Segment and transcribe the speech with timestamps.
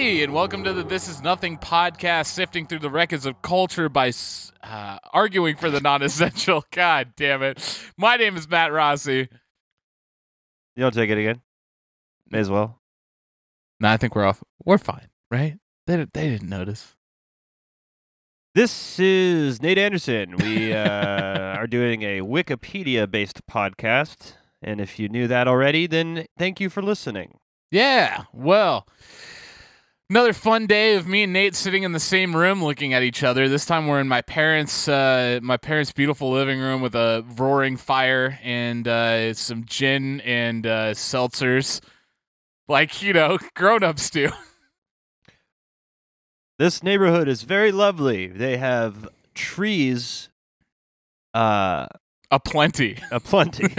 [0.00, 3.90] Everybody, and welcome to the This Is Nothing podcast, sifting through the records of culture
[3.90, 4.12] by
[4.62, 6.64] uh, arguing for the non essential.
[6.70, 7.78] God damn it.
[7.98, 9.28] My name is Matt Rossi.
[10.74, 11.42] You don't take it again.
[12.30, 12.80] May as well.
[13.78, 14.42] No, I think we're off.
[14.64, 15.58] We're fine, right?
[15.86, 16.96] They, they didn't notice.
[18.54, 20.36] This is Nate Anderson.
[20.38, 20.78] We uh,
[21.58, 24.32] are doing a Wikipedia based podcast.
[24.62, 27.36] And if you knew that already, then thank you for listening.
[27.70, 28.86] Yeah, well,
[30.10, 33.22] another fun day of me and Nate sitting in the same room looking at each
[33.22, 33.48] other.
[33.48, 37.76] This time we're in my parents' uh, my parents' beautiful living room with a roaring
[37.76, 41.80] fire and uh, some gin and uh, seltzers,
[42.68, 44.30] like you know grown-ups do.
[46.58, 48.26] This neighborhood is very lovely.
[48.26, 50.28] They have trees
[51.32, 51.86] uh,
[52.30, 52.40] a
[53.12, 53.74] aplenty.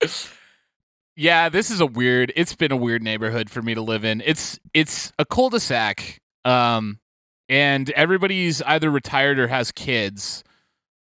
[1.16, 2.32] yeah, this is a weird.
[2.36, 4.22] It's been a weird neighborhood for me to live in.
[4.24, 7.00] It's it's a cul-de-sac, um,
[7.48, 10.42] and everybody's either retired or has kids.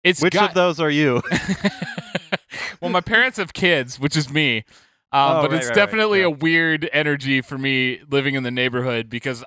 [0.05, 1.23] It's Which got, of those are you?
[2.81, 4.59] well, my parents have kids, which is me.
[4.59, 4.65] Um,
[5.39, 6.27] Oh, but right, it's right, right, definitely yeah.
[6.27, 9.45] a weird energy for me living in the neighborhood because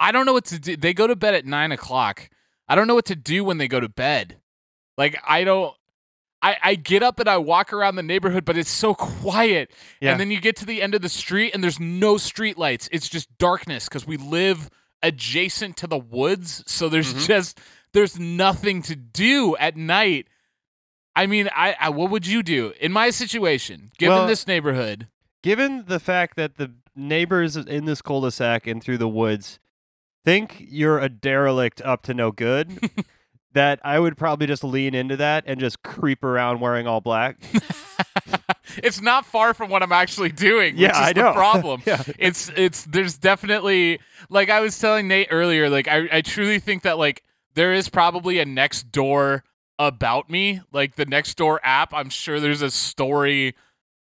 [0.00, 0.76] I don't know what to do.
[0.76, 2.28] They go to bed at nine o'clock.
[2.68, 4.38] I don't know what to do when they go to bed.
[4.98, 5.74] Like I don't.
[6.44, 9.70] I, I get up and I walk around the neighborhood, but it's so quiet.
[10.00, 10.10] Yeah.
[10.12, 12.88] And then you get to the end of the street and there's no street lights.
[12.92, 14.68] It's just darkness because we live
[15.02, 16.62] adjacent to the woods.
[16.66, 17.26] So there's Mhm.
[17.26, 17.60] just
[17.92, 20.26] there's nothing to do at night.
[21.16, 25.08] I mean, I, I what would you do in my situation, given Well- this neighborhood?
[25.42, 29.58] Given the fact that the neighbors in this cul de sac and through the woods
[30.24, 32.78] think you're a derelict up to no good,
[33.54, 37.38] that I would probably just lean into that and just creep around wearing all black.
[38.78, 40.76] it's not far from what I'm actually doing.
[40.76, 41.32] Yeah, which is I the know.
[41.34, 41.82] problem.
[41.86, 42.02] Yeah.
[42.18, 45.70] It's it's there's definitely like I was telling Nate earlier.
[45.70, 47.22] Like I I truly think that like
[47.54, 49.44] there is probably a next door
[49.78, 51.94] about me, like the next door app.
[51.94, 53.54] I'm sure there's a story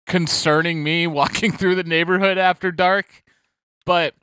[0.07, 3.23] concerning me walking through the neighborhood after dark,
[3.87, 4.15] but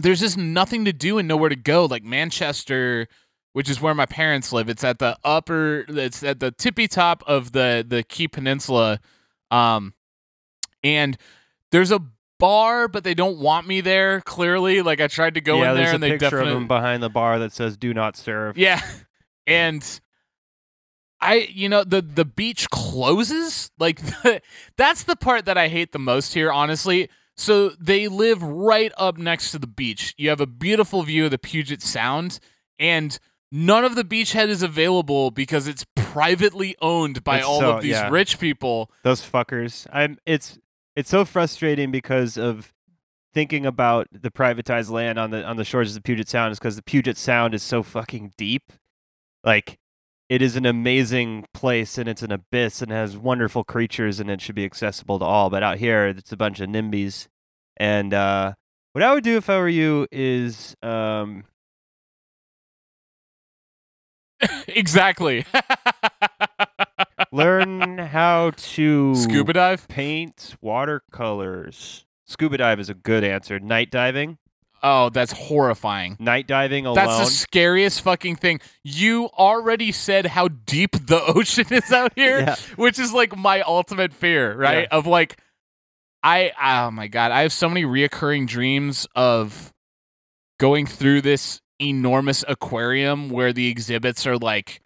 [0.00, 1.86] there's just nothing to do and nowhere to go.
[1.86, 3.08] Like Manchester,
[3.56, 4.68] which is where my parents live.
[4.68, 5.86] It's at the upper.
[5.88, 9.00] It's at the tippy top of the the Key Peninsula,
[9.50, 9.94] um,
[10.84, 11.16] and
[11.72, 12.02] there's a
[12.38, 14.20] bar, but they don't want me there.
[14.20, 16.66] Clearly, like I tried to go yeah, in there's there, a and they picture definitely
[16.66, 18.82] behind the bar that says "Do not serve." yeah,
[19.46, 20.00] and
[21.22, 23.70] I, you know, the the beach closes.
[23.78, 24.42] Like the,
[24.76, 27.08] that's the part that I hate the most here, honestly.
[27.38, 30.14] So they live right up next to the beach.
[30.18, 32.38] You have a beautiful view of the Puget Sound,
[32.78, 33.18] and
[33.52, 37.82] none of the beachhead is available because it's privately owned by It's all so- of
[37.82, 38.08] these yeah.
[38.08, 38.90] rich people.
[39.02, 39.86] Those fuckers.
[39.92, 40.18] I'm.
[40.26, 40.58] It's
[40.94, 42.72] it's so frustrating because of
[43.34, 46.58] thinking about the privatized land on the on the shores of the Puget Sound is
[46.58, 48.72] because the Puget Sound is so fucking deep.
[49.44, 49.78] Like
[50.28, 54.40] it is an amazing place and it's an abyss and has wonderful creatures and it
[54.40, 55.50] should be accessible to all.
[55.50, 57.28] But out here it's a bunch of NIMBYs.
[57.76, 58.54] And uh
[58.92, 61.44] what I would do if I were you is um
[64.68, 65.44] exactly.
[67.32, 69.88] learn how to Scuba dive.
[69.88, 72.04] paint watercolors.
[72.26, 73.58] Scuba dive is a good answer.
[73.60, 74.38] Night diving.
[74.82, 76.16] Oh, that's horrifying.
[76.20, 76.96] Night diving alone.
[76.96, 78.60] That's the scariest fucking thing.
[78.84, 82.56] You already said how deep the ocean is out here, Yeah.
[82.76, 84.86] which is like my ultimate fear, right?
[84.90, 85.38] Of like,
[86.22, 89.72] I, oh my God, I have so many reoccurring dreams of
[90.58, 94.80] going through this enormous aquarium where the exhibits are like,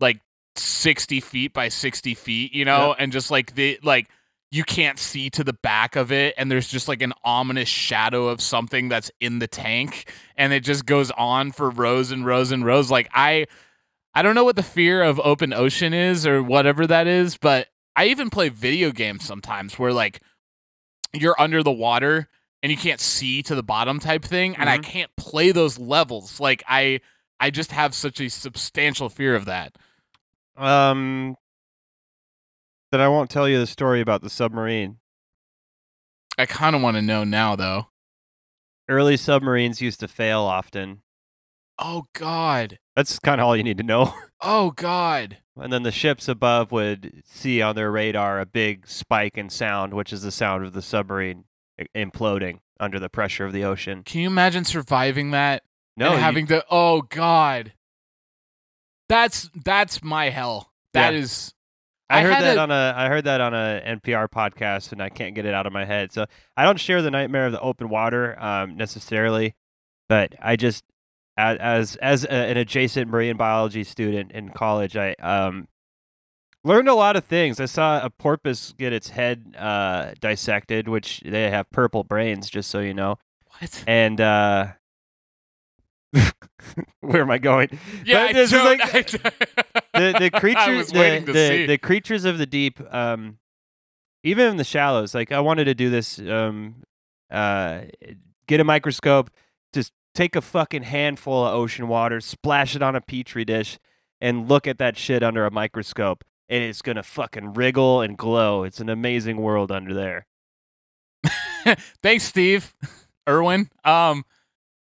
[0.00, 0.20] like
[0.56, 4.08] 60 feet by 60 feet, you know, and just like the, like,
[4.52, 8.28] you can't see to the back of it and there's just like an ominous shadow
[8.28, 12.50] of something that's in the tank and it just goes on for rows and rows
[12.50, 12.90] and rows.
[12.90, 13.46] Like i
[14.14, 17.68] i don't know what the fear of open ocean is or whatever that is but
[17.94, 20.20] i even play video games sometimes where like
[21.12, 22.28] you're under the water
[22.62, 24.82] and you can't see to the bottom type thing and i Mhm.
[24.84, 27.00] can't play those levels like i
[27.40, 29.76] i just have such a substantial fear of that
[30.56, 31.36] Um,
[32.92, 34.98] then I won't tell you the story about the submarine.
[36.38, 37.86] i kind of want to know now though
[38.88, 41.02] Early submarines used to fail often.
[41.78, 44.12] oh god That's kind of all you need to know.
[44.40, 49.38] oh god And then the ships above would see on their radar a big spike
[49.38, 51.44] in sound, which is the sound of the submarine
[51.94, 54.02] imploding under the pressure of the ocean.
[54.04, 55.62] can you imagine surviving that
[55.96, 57.72] No, and you- having to oh god
[59.08, 61.20] that's that's my hell That Yeah.
[61.20, 61.54] is,
[62.08, 65.00] I, I heard that a- on a I heard that on a NPR podcast, and
[65.02, 66.12] I can't get it out of my head.
[66.12, 69.54] So I don't share the nightmare of the open water um, necessarily,
[70.08, 70.84] but I just
[71.36, 75.68] as as, as a, an adjacent marine biology student in college, I um,
[76.64, 77.60] learned a lot of things.
[77.60, 82.70] I saw a porpoise get its head uh, dissected, which they have purple brains, just
[82.70, 83.16] so you know.
[83.58, 83.84] What?
[83.86, 84.66] And uh,
[87.00, 87.68] where am I going?
[88.04, 89.02] Yeah, But I this don't, like- I
[90.12, 93.38] the the creatures the, the, the creatures of the deep um
[94.22, 96.76] even in the shallows like i wanted to do this um
[97.30, 97.80] uh
[98.46, 99.30] get a microscope
[99.74, 103.78] just take a fucking handful of ocean water splash it on a petri dish
[104.20, 108.64] and look at that shit under a microscope and it's gonna fucking wriggle and glow
[108.64, 110.26] it's an amazing world under there
[112.02, 112.74] Thanks, Steve.
[113.28, 113.68] Irwin.
[113.84, 114.24] Um,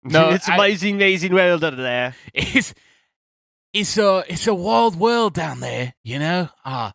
[0.04, 2.74] No, it's I- amazing amazing world under there it's
[3.74, 6.48] it's a it's a wild world down there, you know.
[6.64, 6.94] Ah,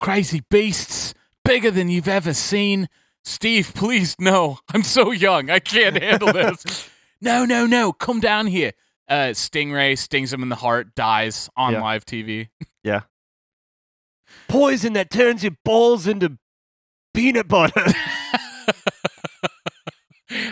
[0.00, 1.14] crazy beasts,
[1.46, 2.90] bigger than you've ever seen.
[3.24, 4.58] Steve, please no.
[4.74, 5.48] I'm so young.
[5.48, 6.90] I can't handle this.
[7.22, 7.92] no, no, no.
[7.94, 8.72] Come down here.
[9.08, 11.80] Uh, Stingray stings him in the heart, dies on Yeah.
[11.82, 12.48] live TV.
[14.52, 16.36] Poison that turns your balls into
[17.14, 17.84] peanut butter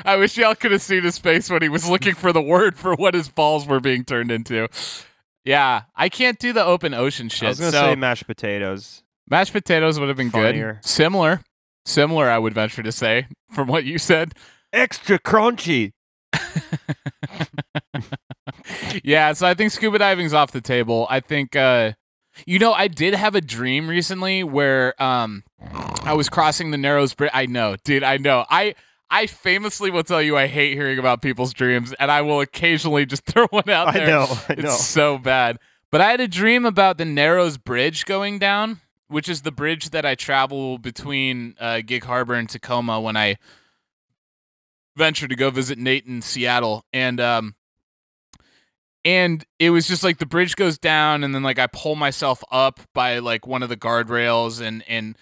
[0.05, 2.79] I wish y'all could have seen his face when he was looking for the word
[2.79, 4.69] for what his balls were being turned into.
[5.45, 7.47] Yeah, I can't do the open ocean shit.
[7.47, 10.75] i was gonna so say mashed potatoes mashed potatoes would have been Funnier.
[10.75, 10.85] good.
[10.85, 11.43] Similar,
[11.87, 12.29] similar.
[12.29, 14.35] I would venture to say from what you said.
[14.73, 15.93] extra crunchy
[19.05, 21.07] yeah, so I think scuba diving's off the table.
[21.11, 21.93] I think uh
[22.47, 25.45] you know, I did have a dream recently where um
[26.05, 27.31] I was crossing the Narrows Bridge.
[27.35, 28.45] I know, dude, I know.
[28.51, 28.75] I
[29.11, 33.07] I famously will tell you I hate hearing about people's dreams and I will occasionally
[33.07, 34.05] just throw one out there.
[34.05, 34.63] I know, I know.
[34.65, 35.59] It's so bad.
[35.91, 39.91] But I had a dream about the Narrows Bridge going down, which is the bridge
[39.91, 43.39] that I travel between uh, Gig Harbor and Tacoma when I
[44.97, 46.85] venture to go visit Nate in Seattle.
[46.93, 47.57] And um,
[49.05, 52.43] and it was just like the bridge goes down, and then like I pull myself
[52.51, 55.17] up by like one of the guardrails, and and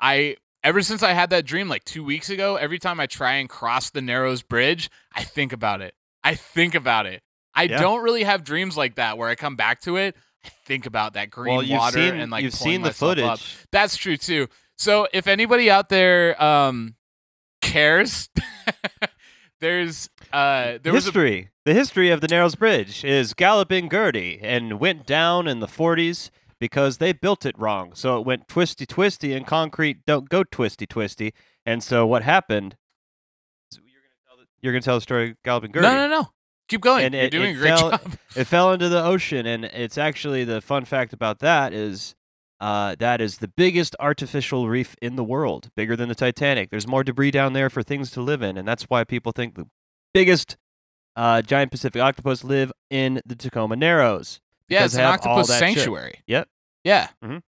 [0.00, 3.34] I ever since I had that dream like two weeks ago, every time I try
[3.34, 5.94] and cross the Narrows Bridge, I think about it.
[6.22, 7.22] I think about it.
[7.54, 7.78] I Yeah.
[7.80, 10.16] don't really have dreams like that where I come back to it.
[10.44, 12.92] I think about that green well, you've water seen and like you've pulling seen the
[12.92, 13.24] footage.
[13.24, 13.40] up.
[13.72, 14.48] That's true too.
[14.76, 16.96] So if anybody out there um
[17.62, 18.28] cares,
[19.60, 21.50] there's uh there was a history.
[21.64, 26.30] the history of the Narrows Bridge is Galloping Gertie and went down in the 40s
[26.58, 27.92] because they built it wrong.
[27.94, 31.32] So it went twisty twisty, and concrete don't go twisty twisty.
[31.66, 32.76] And so what happened?
[33.72, 35.86] You're gonna tell the, you're gonna tell the story of Galloping Gertie.
[35.86, 36.28] no no no.
[36.68, 37.04] Keep going.
[37.04, 38.12] And You're it- doing it a great fell- job.
[38.36, 42.14] It fell into the ocean, and it's actually the fun fact about that is.
[42.60, 46.70] Uh, that is the biggest artificial reef in the world, bigger than the Titanic.
[46.70, 49.54] There's more debris down there for things to live in, and that's why people think
[49.56, 49.66] the
[50.14, 50.56] biggest
[51.16, 54.40] uh, giant Pacific octopus live in the Tacoma Narrows.
[54.68, 55.76] Yeah, it's an octopus that shit.
[55.76, 56.20] sanctuary.
[56.26, 56.48] Yep.
[56.84, 57.08] Yeah.
[57.22, 57.42] Mhm.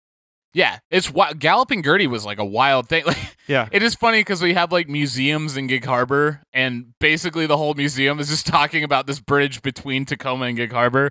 [0.53, 3.05] Yeah, it's wi- Galloping Gertie was like a wild thing.
[3.07, 3.69] Like Yeah.
[3.73, 7.75] it is funny because we have like museums in Gig Harbor, and basically the whole
[7.75, 11.11] museum is just talking about this bridge between Tacoma and Gig Harbor.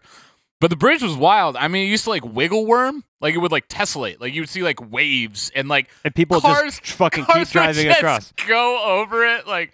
[0.61, 1.57] But the bridge was wild.
[1.57, 4.41] I mean, it used to like wiggle worm, like it would like tessellate, like you
[4.41, 7.87] would see like waves and like And people Cars- just fucking keep cars would driving
[7.89, 8.31] across.
[8.47, 9.73] Go over it, like.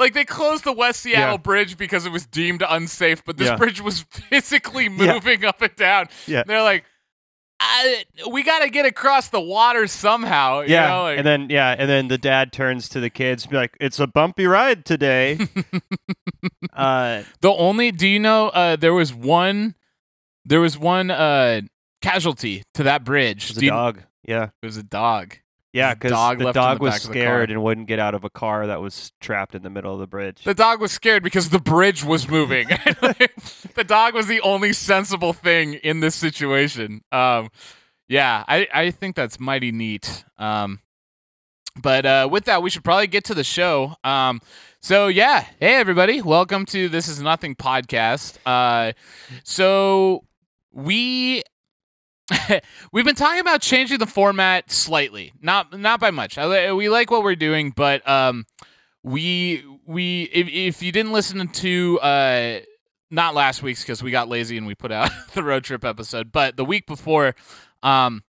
[0.00, 1.36] Like they closed the West Seattle Yeah.
[1.36, 3.56] Bridge because it was deemed unsafe, but this Yeah.
[3.56, 6.06] bridge was physically moving up and down.
[6.26, 6.42] Yeah.
[6.46, 6.84] They're like,
[7.62, 10.62] I, we got to get across the water somehow.
[10.62, 13.44] you Yeah, know, like- and then yeah, and then the dad turns to the kids,
[13.44, 15.38] and be like, "It's a bumpy ride today."
[16.72, 19.74] uh, the only do you know uh, there was one
[20.46, 21.60] there was one uh,
[22.00, 23.44] casualty to that bridge.
[23.44, 24.02] it was a you- dog.
[24.26, 25.36] Yeah, It was a dog.
[25.72, 28.30] Yeah, because dog the dog the was the scared and wouldn't get out of a
[28.30, 30.42] car that was trapped in the middle of the bridge.
[30.44, 32.66] The dog was scared because the bridge was moving.
[33.74, 37.02] the dog was the only sensible thing in this situation.
[37.12, 37.50] Um,
[38.08, 40.24] yeah, I, I think that's mighty neat.
[40.38, 40.80] Um,
[41.80, 43.94] but uh, with that, we should probably get to the show.
[44.02, 44.40] Um,
[44.80, 48.38] so yeah, hey everybody, welcome to This Is Nothing podcast.
[48.44, 48.92] Uh,
[49.44, 50.24] so
[50.72, 51.44] we
[52.92, 56.36] we've been talking about changing the format slightly, not not by much.
[56.36, 58.46] We like what we're doing, but um,
[59.02, 62.60] we we if, if you didn't listen to uh
[63.10, 66.30] not last week's because we got lazy and we put out the road trip episode
[66.30, 67.34] but the week before
[67.82, 68.22] um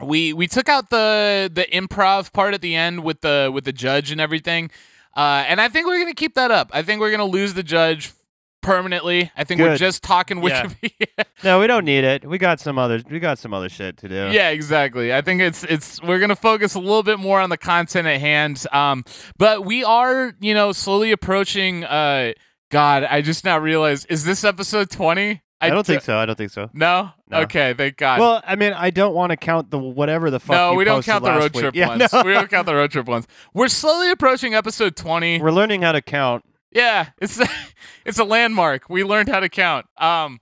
[0.00, 3.72] we we took out the the improv part at the end with the with the
[3.72, 4.70] judge and everything.
[5.16, 6.70] Uh and i think we're gonna keep that up.
[6.72, 8.12] I think we're gonna lose the judge
[8.60, 9.30] permanently.
[9.36, 10.66] I think we're just talking Yeah.
[10.82, 11.24] Wikipedia.
[11.44, 12.24] No, we don't need it.
[12.28, 13.00] We got some other.
[13.10, 14.28] We got some other shit to do.
[14.32, 15.12] yeah, exactly.
[15.14, 18.20] I think it's it's we're gonna focus a little bit more on the content at
[18.20, 18.64] hand.
[18.72, 19.04] Um,
[19.36, 21.84] but we are, you know, slowly approaching.
[21.84, 22.32] Uh,
[22.70, 25.42] God, I just now realized is this episode twenty?
[25.60, 26.16] I don't think so.
[26.16, 26.70] I don't think so.
[26.72, 27.10] No?
[27.28, 27.38] No.
[27.40, 28.20] Okay, thank God.
[28.20, 30.54] Well, I mean, I don't want to count the whatever the fuck.
[30.54, 31.62] no, we don't count the road week.
[31.62, 32.12] trip Yeah, ones.
[32.12, 32.22] no.
[32.22, 33.26] We don't count the road trip ones.
[33.54, 35.40] We're slowly approaching episode twenty.
[35.40, 36.44] We're learning how to count.
[36.70, 37.40] Yeah, it's
[38.04, 38.88] it's a landmark.
[38.88, 39.86] We learned how to count.
[39.96, 40.40] Um,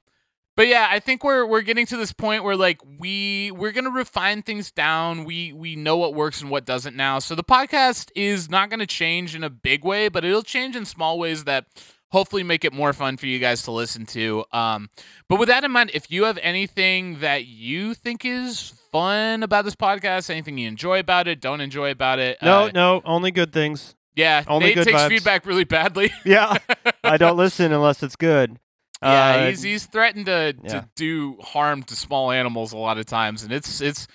[0.57, 3.91] but yeah, I think we're we're getting to this point where like we we're gonna
[3.91, 5.25] refine things down.
[5.25, 7.19] We we know what works and what doesn't now.
[7.19, 10.87] So the podcast is not gonna change in a big way, but it'll change in
[10.87, 11.67] small ways that
[12.09, 14.45] hopefully make it more fun for you guys to listen to.
[14.53, 14.89] Um,
[15.29, 19.65] but with that in mind, if you have anything that you think is fun about
[19.65, 23.31] this podcast, anything you enjoy about it, don't enjoy about it, No, uh, no, only
[23.33, 23.96] good things.
[24.17, 25.09] Yeah, only Nate takes vibes.
[25.09, 26.11] feedback really badly.
[26.25, 26.57] Yeah,
[27.05, 28.59] I don't listen unless it's good.
[29.03, 30.69] Yeah, Uh, he's he's threatened to, yeah.
[30.71, 34.09] to do harm to small animals a lot of times, and it's it's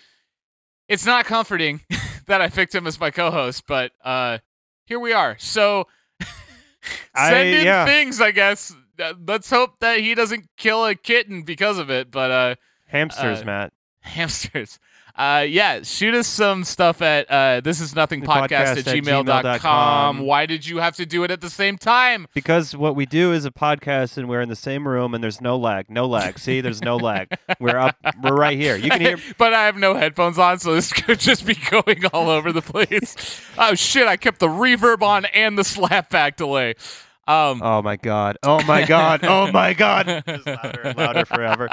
[0.89, 1.81] it's not comforting
[2.27, 4.39] that I picked him as my co-host, but uh,
[4.85, 5.37] here we are.
[5.39, 5.87] So
[7.15, 7.85] I- send in yeah.
[7.85, 8.73] things, I guess.
[8.99, 12.11] Uh, Let's hope that he doesn't kill a kitten because of it.
[12.11, 12.55] But uh,
[12.87, 13.73] hamsters, uh, Matt.
[14.01, 14.79] hamsters.
[15.21, 19.43] Uh, yeah, shoot us some stuff at uh, this is nothing podcast, podcast at gmail.com.
[19.43, 20.19] gmail.com.
[20.21, 22.27] Why did you have to do it at the same time?
[22.33, 25.39] Because what we do is a podcast, and we're in the same room, and there's
[25.39, 25.91] no lag.
[25.91, 26.39] No lag.
[26.39, 27.37] See, there's no lag.
[27.59, 27.95] We're up.
[28.23, 28.75] We're right here.
[28.75, 29.17] You can hear.
[29.37, 32.63] but I have no headphones on, so this could just be going all over the
[32.63, 33.41] place.
[33.59, 34.07] oh shit!
[34.07, 36.73] I kept the reverb on and the slapback delay.
[37.27, 38.39] Um, Oh my god.
[38.41, 39.23] Oh my god.
[39.23, 40.07] Oh my god.
[40.27, 41.69] Louder and louder forever.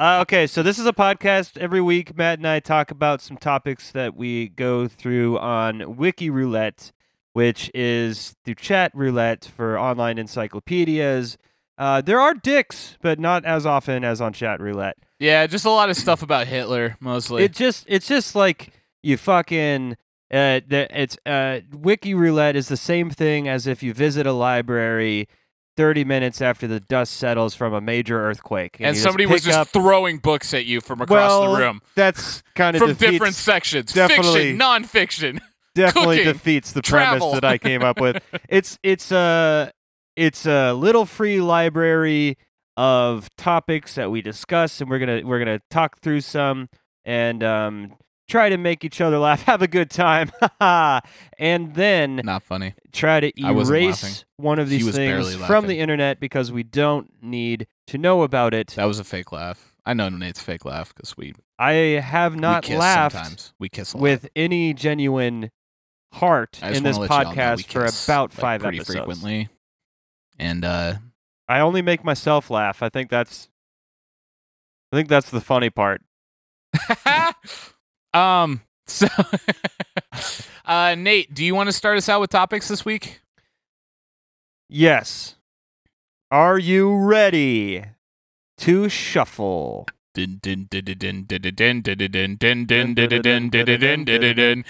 [0.00, 1.58] Uh, okay, so this is a podcast.
[1.58, 6.30] Every week, Matt and I talk about some topics that we go through on Wiki
[6.30, 6.90] Roulette,
[7.34, 11.36] which is the chat roulette for online encyclopedias.
[11.76, 14.96] Uh, there are dicks, but not as often as on chat roulette.
[15.18, 17.42] yeah, just a lot of stuff about Hitler mostly.
[17.42, 19.98] It just it's just like you fucking
[20.32, 24.32] uh the, it's uh wiki roulette is the same thing as if you visit a
[24.32, 25.28] library
[25.76, 29.58] 30 minutes after the dust settles from a major earthquake and just somebody was just
[29.58, 33.34] up, throwing books at you from across well, the room that's kind of from different
[33.34, 35.40] sections, definitely- fiction, nonfiction.
[35.74, 37.18] definitely cooking, defeats the travel.
[37.28, 39.72] premise that I came up with it's it's a
[40.16, 42.36] it's a little free library
[42.76, 46.68] of topics that we discuss and we're going to we're to talk through some
[47.04, 47.94] and um
[48.30, 50.30] try to make each other laugh have a good time
[51.38, 52.74] and then Not funny.
[52.92, 57.98] try to erase one of these things from the internet because we don't need to
[57.98, 58.68] know about it.
[58.76, 59.74] That was a fake laugh.
[59.84, 63.52] I know Nate's fake laugh because we I have not laughed sometimes.
[63.58, 65.50] We kiss with any genuine
[66.12, 68.96] heart in this wanna let y'all know we podcast for about like, five pretty episodes.
[68.96, 69.48] frequently.
[70.38, 70.94] And uh
[71.48, 72.82] I only make myself laugh.
[72.82, 73.48] I think that's
[74.92, 76.02] I think that's the funny part.
[78.14, 79.06] um so
[80.64, 83.20] uh Nate, do you want to start us out with topics this week?
[84.68, 85.36] Yes.
[86.30, 87.84] Are you ready
[88.58, 89.86] to shuffle?
[90.14, 94.64] Din din din din din din din din din din din din din din din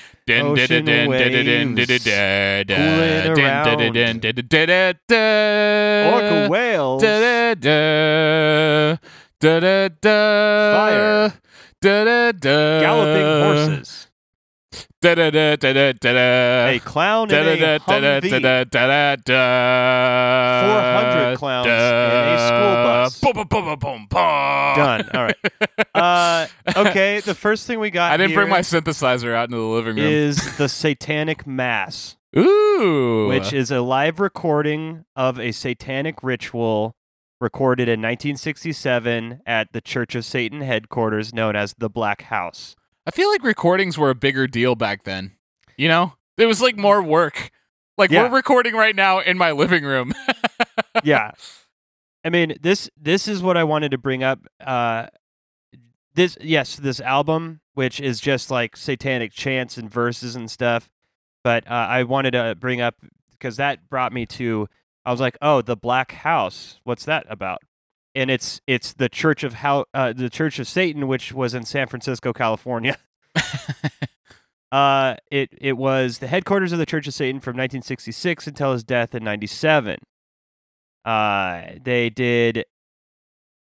[6.12, 7.00] Orca whales.
[7.02, 8.98] Da da da
[9.40, 10.18] da da da
[10.76, 11.40] Fire.
[11.80, 14.06] Da da da Galloping horses.
[15.00, 18.20] da da da da da da da A clown da in da a da da
[18.20, 18.30] Humvee.
[18.30, 20.62] da da da da
[21.32, 23.20] 400 clowns in a school bus.
[23.20, 24.76] Boom, boom, boom, boom, boom, boom.
[24.76, 25.08] Done.
[25.14, 25.36] All right.
[25.92, 26.46] Uh,
[26.76, 29.96] okay, the first thing we got I didn't bring my synthesizer out into the living
[29.96, 30.06] room.
[30.06, 36.94] is the Satanic Mass, Ooh, which is a live recording of a satanic ritual
[37.40, 42.76] recorded in 1967 at the Church of Satan headquarters known as the Black House.
[43.06, 45.32] I feel like recordings were a bigger deal back then.
[45.76, 47.50] You know, it was like more work.
[47.96, 48.24] Like Yeah.
[48.28, 50.12] we're recording right now in my living room.
[51.04, 51.32] yeah.
[52.24, 54.40] I mean, this this is what I wanted to bring up.
[54.64, 55.06] Uh,
[56.14, 60.90] this yes, this album, which is just like satanic chants and verses and stuff.
[61.42, 62.96] But uh, I wanted to bring up
[63.32, 64.68] because that brought me to.
[65.04, 66.80] I was like, oh, the Black House.
[66.84, 67.62] What's that about?
[68.14, 71.64] And it's it's the Church of how uh, the Church of Satan, which was in
[71.64, 72.96] San Francisco, California.
[74.72, 78.84] Uh, it it was the headquarters of the Church of Satan from 1966 until his
[78.84, 79.98] death in 97.
[81.04, 82.64] Uh, they did.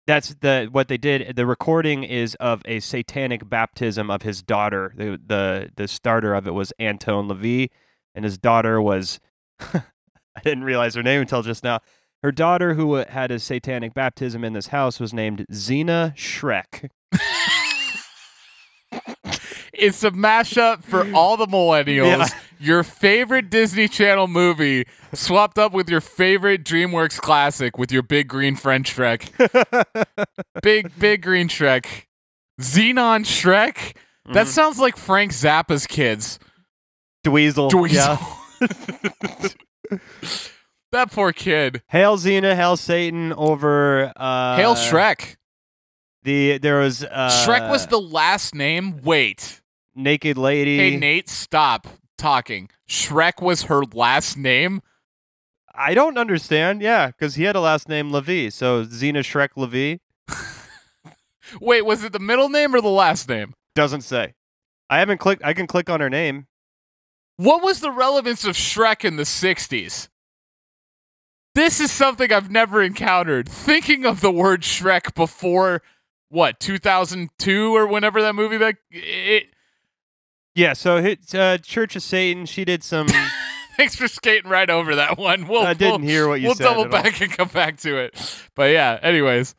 [0.07, 1.35] That's the what they did.
[1.35, 4.93] The recording is of a satanic baptism of his daughter.
[4.95, 7.69] The the the starter of it was Anton LaVey,
[8.15, 9.19] and his daughter was.
[10.35, 11.79] I didn't realize her name until just now.
[12.23, 16.89] Her daughter, who had a satanic baptism in this house, was named Xena Shrek.
[19.73, 22.19] It's a mashup for all the millennials.
[22.19, 22.27] Yeah.
[22.59, 28.29] Your favorite Disney Channel movie swapped up with your favorite DreamWorks classic with your big
[28.29, 29.29] green French Shrek.
[30.61, 32.05] big, big green Shrek.
[32.61, 33.97] Xenon Shrek?
[34.31, 34.49] That Mhm.
[34.49, 36.39] sounds like Frank Zappa's kids.
[37.25, 37.69] Dweezil.
[37.69, 37.91] Dweezil.
[38.61, 39.49] Yeah.
[40.91, 41.81] that poor kid.
[41.87, 45.35] Hail Xena, hail Satan over uh Hail Shrek.
[46.23, 49.01] The there was uh Shrek was the last name.
[49.03, 49.61] Wait.
[49.95, 50.77] naked lady.
[50.77, 52.69] Hey, Nate, stop talking.
[52.87, 54.81] Shrek was her last name?
[55.75, 56.81] I don't understand.
[56.81, 58.53] Yeah, because he had a last name LaVey.
[58.53, 59.99] So Xena Shrek LaVey
[61.61, 63.53] Wait, was it the middle name or the last name?
[63.75, 64.33] doesn't say.
[64.89, 65.43] I haven't clicked.
[65.43, 66.45] I can click on her name.
[67.37, 70.07] What was the relevance of Shrek in the 60s?
[71.55, 73.47] This is something I've never encountered.
[73.47, 75.81] Thinking of the word Shrek before,
[76.29, 79.47] what, 2002 or whenever that movie back It,
[80.55, 80.73] Yeah.
[80.73, 82.45] So hit, uh, Church of Satan.
[82.45, 83.07] She did some.
[83.77, 85.47] thanks for skating right over that one.
[85.47, 86.63] We'll, I didn't we'll, hear what you we'll said.
[86.63, 87.03] double at all.
[87.03, 88.41] back and come back to it.
[88.55, 89.55] But yeah, anyways.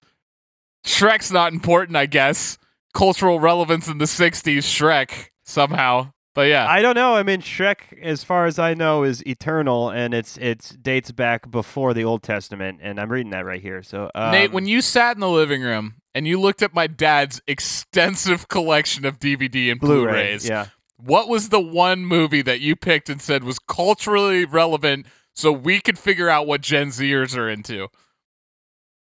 [0.85, 2.59] Shrek's not important, I guess.
[2.93, 6.13] Cultural relevance in the 60s, Shrek, somehow.
[6.35, 6.67] But yeah.
[6.69, 7.15] I don't know.
[7.15, 11.49] I mean, Shrek, as far as I know, is eternal, and it's it's dates back
[11.51, 13.83] before the Old Testament, and I'm reading that right here.
[13.85, 16.89] So, um, Nate, when you sat in the living room and you looked at my
[16.89, 22.61] dad's extensive collection of DVD and Blu-ray, Blu-rays, yeah, what was the one movie that
[22.61, 25.07] you picked and said was culturally relevant
[25.37, 27.87] so we could figure out what Gen Zers are into?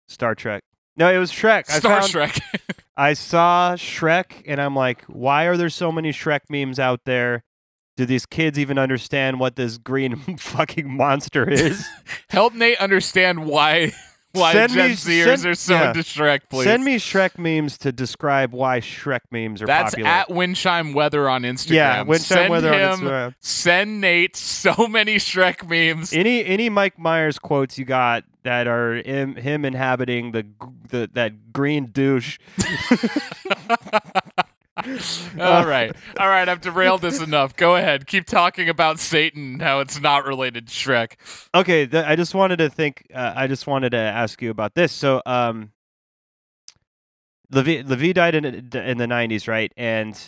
[0.08, 0.64] Star Trek.
[0.96, 1.66] No, it was Shrek.
[1.70, 2.40] I Star found- Trek.
[2.98, 7.44] I saw Shrek and I'm like, why are there so many Shrek memes out there?
[7.96, 11.88] Do these kids even understand what this green fucking monster is?
[12.30, 13.94] Help Nate understand why
[14.34, 15.88] why Send Gen me- Zers send- are so yeah.
[15.90, 16.66] into Shrek, please.
[16.66, 20.10] Send me Shrek memes to describe why Shrek memes are That's popular.
[20.10, 21.72] at Windchime Weather on Instagram.
[21.72, 23.36] yeah, Windchime send Weather him, on Instagram.
[23.40, 26.14] Send Nate so many Shrek memes.
[26.14, 30.46] Any any Mike Myers quotes you got that are him, him inhabiting the,
[30.90, 32.38] the that green douche?
[35.40, 35.96] All right.
[36.20, 36.48] All right.
[36.48, 37.56] I've derailed this enough.
[37.56, 38.06] Go ahead.
[38.08, 41.14] Keep talking about Satan how it's not related to Shrek.
[41.56, 43.08] Okay, th- I just wanted to think.
[43.14, 44.92] Uh, I just wanted to ask you about this.
[44.92, 45.72] So, um,
[47.52, 49.72] Levi, Levi died in in the '90s, right?
[49.78, 50.20] And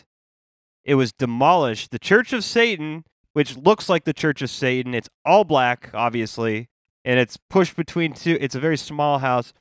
[0.84, 1.92] it was demolished.
[1.92, 6.70] The Church of Satan, which looks like the Church of Satan, it's all black, obviously,
[7.06, 8.38] and it's pushed between two.
[8.42, 9.54] It's a very small house.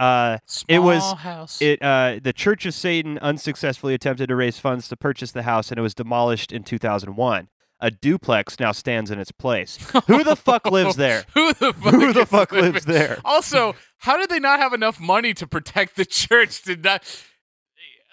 [0.00, 1.60] Uh, It was- house.
[1.60, 5.70] it uh, the Church of Satan unsuccessfully attempted to raise funds to purchase the house,
[5.70, 7.48] and it was demolished in 2001.
[7.82, 9.78] A duplex now stands in its place.
[10.06, 11.24] Who the fuck lives there?
[11.34, 13.18] Who the fuck, Who the fuck lives there?
[13.24, 16.62] Also, how did they not have enough money to protect the church?
[16.62, 17.02] Did not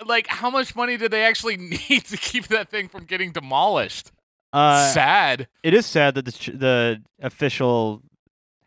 [0.06, 1.58] like how much money did they actually
[1.90, 4.12] need to keep that thing from getting demolished?
[4.54, 5.48] Uh, Sad.
[5.64, 8.02] it is sad that the ch- the official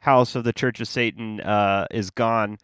[0.00, 2.59] house of the Church of Satan uh, is gone.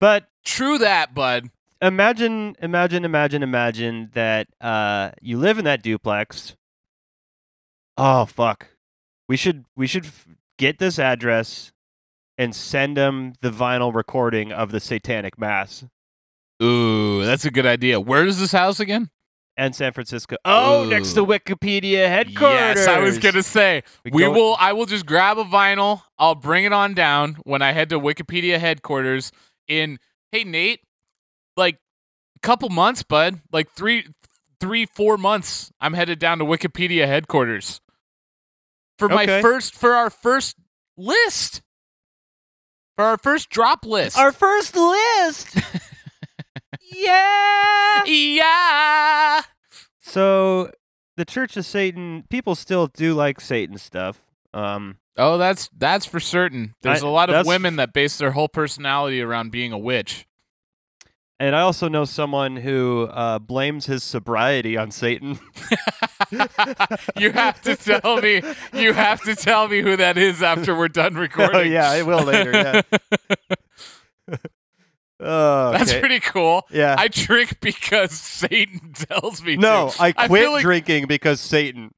[0.00, 1.50] But True that, bud.
[1.82, 6.56] imagine, imagine, imagine, imagine that uh, you live in that duplex.
[7.96, 8.68] Oh fuck!
[9.28, 10.26] We should we should f-
[10.58, 11.72] get this address
[12.38, 15.84] and send them the vinyl recording of the Satanic Mass
[16.62, 18.00] Ooh, that's a good idea.
[18.00, 19.10] Where is this house again?
[19.56, 20.36] and San Francisco.
[20.46, 22.78] Oh, next to Wikipedia headquarters.
[22.78, 24.56] Yes, I was gonna say we go- will.
[24.58, 26.00] I will just grab a vinyl.
[26.18, 29.32] I'll bring it on down when I head to Wikipedia headquarters.
[29.70, 29.98] In
[30.32, 30.80] hey Nate,
[31.56, 31.76] like
[32.36, 33.40] a couple months, bud.
[33.52, 34.06] Like three,
[34.60, 35.72] three, four months.
[35.80, 37.80] I'm headed down to Wikipedia headquarters
[38.98, 40.56] for my first for our first
[40.96, 41.62] list
[43.00, 44.18] for our first drop list.
[44.18, 45.56] Our first list.
[46.82, 48.04] yeah.
[48.04, 49.40] yeah.
[50.00, 50.70] So
[51.16, 54.20] the Church of Satan, people still do like Satan stuff.
[54.52, 56.74] Um, Oh, that's that's for certain.
[56.82, 60.26] There's I- a lot of women that base their whole personality around being a witch.
[61.38, 65.38] and I also know someone who uh, blames his sobriety on Satan.
[67.18, 68.40] you have to tell me.
[68.72, 71.56] You have to tell me who that is after we're done recording.
[71.56, 72.52] oh yeah, I will later.
[72.52, 74.36] Yeah.
[75.22, 76.66] Oh, That's pretty cool.
[76.70, 76.94] yeah.
[76.98, 80.02] I drink because Satan tells me no, to.
[80.02, 81.90] I I quit feel like- drinking because Satan.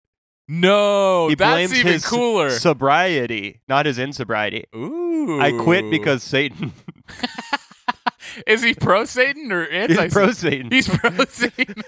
[0.49, 2.51] No, He that's blames even his cooler.
[2.51, 4.65] Sobriety, not his insobriety.
[4.75, 5.41] Ooh.
[5.41, 6.73] I quit because Satan.
[8.47, 10.71] Is he pro Satan or anti He's pro Satan.
[10.71, 11.83] He's pro Satan.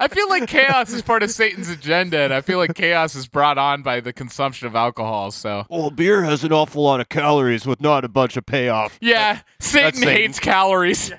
[0.00, 3.26] I feel like chaos is part of Satan's agenda, and I feel like chaos is
[3.26, 5.32] brought on by the consumption of alcohol.
[5.32, 8.96] So, well, beer has an awful lot of calories with not a bunch of payoff.
[9.00, 10.08] yeah, Satan Satan.
[10.14, 11.12] hates calories.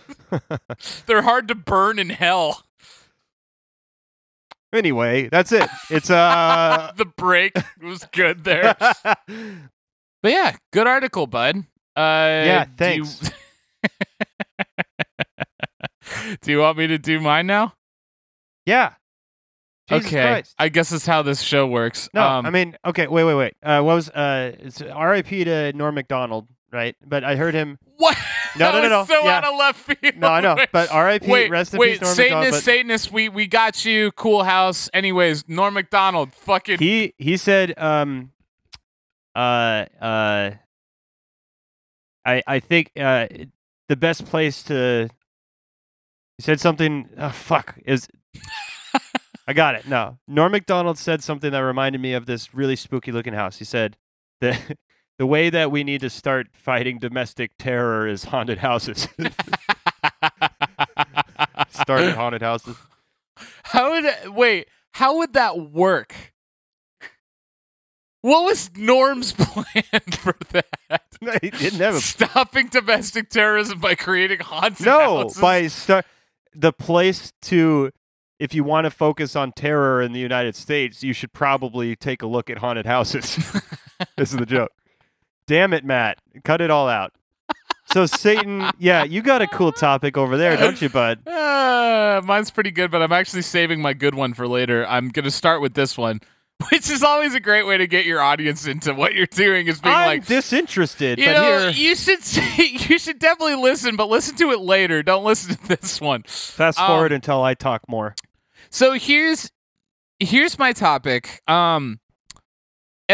[1.06, 2.64] They're hard to burn in hell.
[4.74, 5.68] Anyway, that's it.
[5.90, 6.92] It's uh.
[6.96, 8.76] the break was good there.
[10.22, 11.56] But yeah, good article, bud.
[11.94, 13.30] Uh, Yeah, do you- thanks.
[16.40, 17.74] do you want me to do mine now?
[18.64, 18.94] yeah.
[19.90, 20.54] Jesus okay, Christ.
[20.58, 22.08] I guess that's how this show works.
[22.14, 23.54] No, um, I mean, okay, wait, wait, wait.
[23.62, 24.52] Uh, what was uh?
[24.60, 25.44] It's R.I.P.
[25.44, 26.96] to Norm Macdonald, right?
[27.06, 27.76] But I heard him.
[27.98, 28.16] what?
[28.58, 29.04] No, That no, no, no.
[29.06, 29.38] So Yeah.
[29.38, 30.16] out of left field.
[30.16, 31.30] No, I know, but R.I.P.
[31.30, 32.52] wait, Rest in wait, peace, Norm Satanist, Macdonald.
[32.52, 34.12] but Satanist, we we got you.
[34.12, 34.88] Cool house.
[34.94, 36.78] Anyways, Norm Macdonald, fucking.
[36.78, 38.30] he he said, um,
[39.34, 40.50] uh, uh,
[42.24, 43.26] I I think uh
[43.88, 45.08] the best place to.
[46.38, 47.08] He said something.
[47.18, 48.08] Oh, fuck is.
[49.46, 49.86] I got it.
[49.86, 53.58] No, Norm Macdonald said something that reminded me of this really spooky looking house.
[53.58, 53.96] He said
[54.40, 54.56] the
[55.18, 59.08] the way that we need to start fighting domestic terror is haunted houses.
[61.70, 62.76] start at haunted houses.
[63.64, 64.68] How would wait?
[64.92, 66.14] How would that work?
[68.20, 71.02] What was Norm's plan for that?
[71.42, 75.36] he didn't have a Stopping domestic terrorism by creating haunted no houses.
[75.36, 76.06] No, by start
[76.54, 77.90] the place to
[78.38, 82.22] if you want to focus on terror in the united states you should probably take
[82.22, 83.36] a look at haunted houses
[84.16, 84.70] this is the joke
[85.46, 87.12] damn it matt cut it all out
[87.92, 92.50] so satan yeah you got a cool topic over there don't you bud Uh, mine's
[92.50, 94.86] pretty good, but I'm actually saving my good one for later.
[94.86, 96.20] I'm gonna start with this one,
[96.70, 99.66] which is always a great way to get your audience into what you're doing.
[99.66, 103.56] Is being i'm like, disinterested you but know, here you should see, you should definitely
[103.56, 105.02] listen, but listen to it later.
[105.02, 106.22] Don't listen to this one.
[106.26, 108.14] fast um, forward until i talk more
[108.70, 109.50] So here's
[110.20, 111.42] here's my topic.
[111.48, 111.98] Um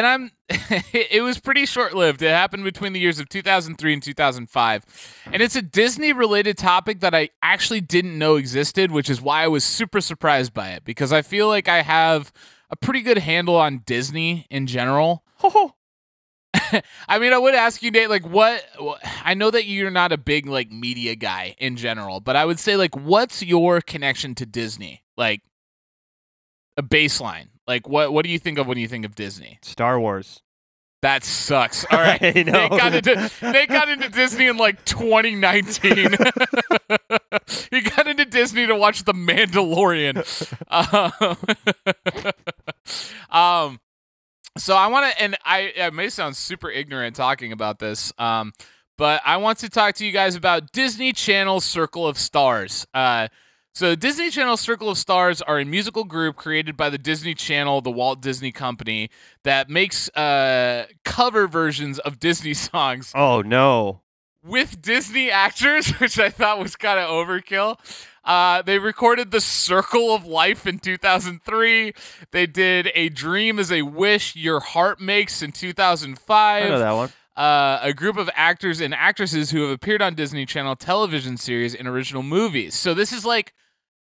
[0.00, 0.30] and I'm
[0.92, 2.22] it was pretty short-lived.
[2.22, 5.22] It happened between the years of 2003 and 2005.
[5.30, 9.44] And it's a Disney related topic that I actually didn't know existed, which is why
[9.44, 12.32] I was super surprised by it because I feel like I have
[12.70, 15.22] a pretty good handle on Disney in general.
[17.08, 18.64] I mean, I would ask you, Nate, like, what?
[19.22, 22.58] I know that you're not a big like media guy in general, but I would
[22.58, 25.02] say, like, what's your connection to Disney?
[25.16, 25.42] Like,
[26.78, 27.48] a baseline.
[27.70, 28.12] Like, what?
[28.12, 29.61] What do you think of when you think of Disney?
[29.62, 30.42] star wars
[31.02, 31.85] That sucks.
[31.85, 32.20] All right.
[32.20, 35.96] Nate got into Nate got into Disney in like 2019.
[37.70, 40.26] he got into Disney to watch The Mandalorian.
[40.68, 41.37] Um,
[43.40, 43.80] um
[44.59, 48.52] so I want to, and I, I may sound super ignorant talking about this, um,
[48.98, 52.85] but I want to talk to you guys about Disney Channel Circle of Stars.
[52.92, 53.28] Uh,
[53.72, 57.80] so Disney Channel Circle of Stars are a musical group created by the Disney Channel,
[57.80, 59.11] the Walt Disney Company,
[59.44, 64.00] that makes uh, cover versions of Disney songs oh no
[64.42, 67.78] with Disney actors, which I thought was kind of overkill.
[68.24, 71.92] Uh, they recorded The Circle of Life in 2003.
[72.33, 76.62] They did A Dream is a Wish Your Heart Makes in 2005.
[76.62, 80.03] i know 2005 that one uh, a group of actors and actresses who have appeared
[80.03, 82.74] on Disney Channel television series and original movies.
[82.74, 83.55] So this is like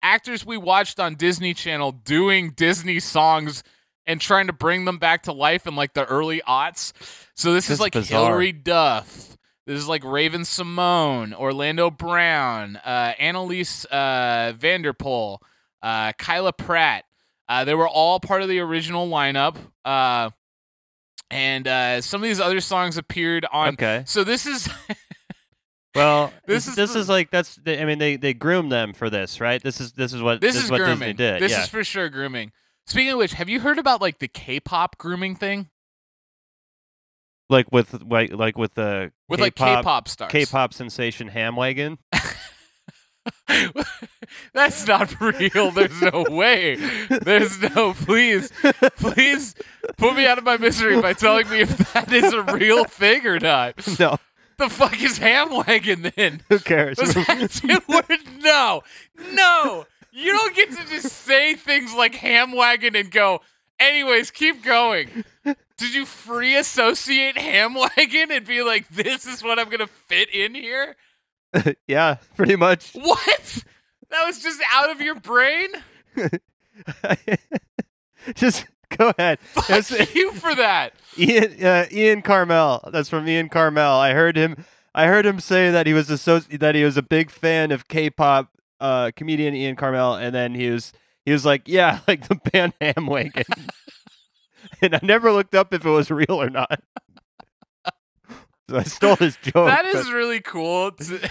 [0.02, 3.62] actors we watched on Disney Channel doing Disney songs
[4.08, 6.92] and trying to bring them back to life in like the early aughts.
[7.36, 8.24] So this, This is is like bizarre.
[8.24, 9.36] Hilary Duff.
[9.66, 15.40] This is like Raven-Symoné, Orlando Brown, uh, Anneliese uh, van der Pol,
[15.82, 17.04] uh, Kyla Pratt.
[17.48, 19.56] Uh, they were all part of the original lineup.
[21.30, 23.74] And uh, some of these other songs appeared on.
[23.74, 24.68] okay So this is
[25.94, 27.58] Well, This this is this the- is like that's.
[27.66, 29.60] I mean, they they groom them for this, right?
[29.62, 30.98] This is this is what this is what grooming.
[30.98, 31.42] Disney did.
[31.42, 31.62] This yeah.
[31.62, 32.52] is for sure grooming.
[32.86, 35.68] Speaking of which, have you heard about like the K-pop grooming thing
[37.50, 40.30] like with like like with the with like K-pop, K-pop stars?
[40.32, 41.98] K-pop sensation Hamwagon.
[44.52, 45.70] That's not real.
[45.70, 46.76] There's no way.
[47.08, 47.94] There's no.
[47.94, 48.50] Please,
[48.96, 49.54] please
[49.96, 53.26] put me out of my misery by telling me if that is a real thing
[53.26, 53.74] or not.
[53.98, 54.18] no,
[54.56, 56.42] The fuck is Hamwagon then?
[56.48, 56.98] who cares?
[56.98, 58.24] Was that two words?
[58.40, 58.82] No,
[59.32, 59.86] no.
[60.12, 63.40] You don't get to just say things like Hamwagon and go.
[63.78, 65.24] Anyways, keep going.
[65.44, 70.54] Did you free associate Hamwagon and be like, "This is what I'm gonna fit in
[70.56, 70.96] here"?
[71.86, 72.90] yeah, pretty much.
[72.94, 73.62] What?
[74.10, 75.68] That was just out of your brain.
[78.34, 78.66] Just
[78.96, 79.38] go ahead.
[79.40, 80.92] Fuck It's- you for that.
[81.18, 82.90] Ian uh, Ian Karmel.
[82.92, 83.98] That's from Ian Karmel.
[83.98, 84.64] I heard him.
[84.94, 87.88] I heard him say that he was associ- that he was a big fan of
[87.88, 90.92] K-pop uh, comedian Ian Karmel, and then he was
[91.24, 93.70] he was like, yeah, like the band Hamwagon.
[94.82, 96.80] and I never looked up if it was real or not.
[98.68, 99.68] so I stole his joke.
[99.68, 101.30] that but- really cool to,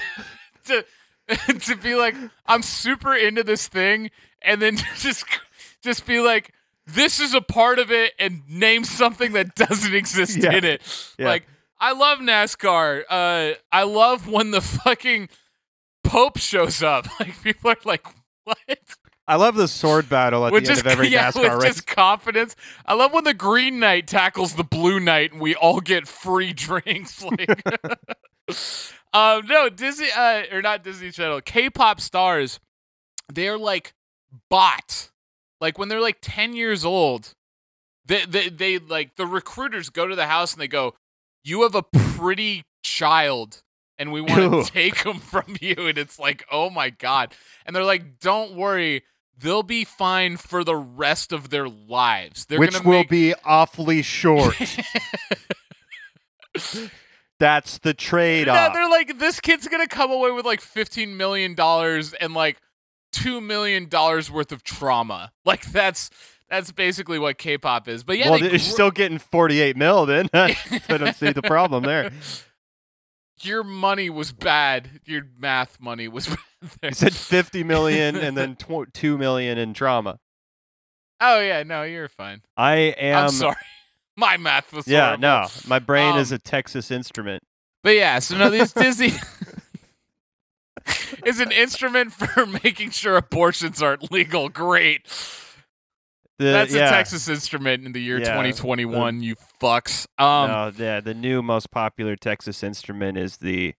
[0.65, 0.85] to
[1.61, 4.11] to be like I'm super into this thing
[4.41, 5.25] and then just
[5.83, 6.53] just be like
[6.85, 10.53] this is a part of it and name something that doesn't exist Yeah.
[10.53, 10.81] in it.
[11.19, 11.27] Yeah.
[11.27, 11.47] Like
[11.79, 13.03] I love NASCAR.
[13.09, 15.29] Uh I love when the fucking
[16.03, 17.07] Pope shows up.
[17.19, 18.05] Like people are like
[18.45, 18.57] what?
[19.29, 21.73] I love the sword battle at with the end of every yeah, NASCAR with race.
[21.75, 22.55] just confidence.
[22.85, 26.53] I love when the Green Knight tackles the Blue Knight and we all get free
[26.53, 27.21] drinks.
[27.21, 27.59] Like,
[29.13, 31.41] um, no Disney uh, or not Disney Channel.
[31.41, 32.59] K-pop stars,
[33.31, 33.93] they're like
[34.49, 35.11] bought.
[35.59, 37.33] Like when they're like ten years old,
[38.05, 40.93] they they, they like the recruiters go to the house and they go,
[41.43, 43.61] "You have a pretty child."
[43.99, 47.33] And we want to take him from you, and it's like, oh my god!
[47.65, 49.01] And they're like, "Don't worry,
[49.39, 52.45] they'll be fine for the rest of their lives.
[52.45, 54.55] They're which gonna will be awfully short.
[57.39, 58.73] That's the trade no, off.
[58.73, 62.57] they're like, this kid's gonna come away with like fifteen million dollars and like
[63.11, 65.31] two million dollars worth of trauma.
[65.45, 66.09] Like that's
[66.49, 68.03] that's basically what K-pop is.
[68.03, 70.29] But yeah, well, they gr- still getting 48 mil then.
[70.33, 70.55] I
[70.87, 72.09] don't see the problem there.
[73.41, 75.01] Your money was bad.
[75.05, 76.37] Your math money was bad.
[76.81, 76.89] there.
[76.89, 80.19] You said 50 million and then tw- 2 million in trauma.
[81.21, 82.41] oh yeah, no, you're fine.
[82.55, 83.25] I am.
[83.25, 83.55] I'm sorry.
[84.17, 85.21] My math was Yeah, horrible.
[85.21, 85.47] no.
[85.67, 87.43] My brain is Um, a Texas instrument.
[87.83, 89.13] But yeah, so no, this Disney
[91.25, 94.49] is an instrument for making sure abortions aren't legal.
[94.49, 95.05] Great.
[96.39, 100.05] The, That's yeah, a Texas instrument in the year Yeah, 2021, you fucks.
[100.19, 103.73] Um, no, yeah, the new most popular Texas instrument is the.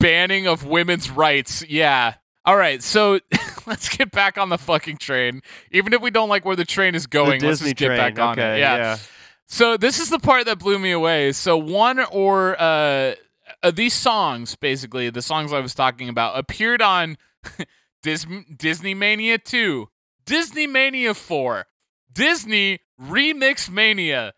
[0.00, 1.64] Banning of women's rights.
[1.68, 2.14] Yeah.
[2.44, 3.20] All right, so
[3.66, 5.42] let's get back on the fucking train.
[5.70, 7.86] Even if we don't like where the train is the going, let's Disney just get
[7.86, 7.98] train.
[7.98, 8.58] back on okay, it.
[8.58, 8.98] Yeah.
[9.46, 11.32] So this is the part that blew me away.
[11.32, 13.14] So one or uh,
[13.62, 17.16] uh these songs, basically the songs I was talking about, appeared on
[18.02, 19.88] Dis- Disney Mania 2,
[20.26, 21.66] Disney Mania 4,
[22.12, 24.34] Disney Remix Mania,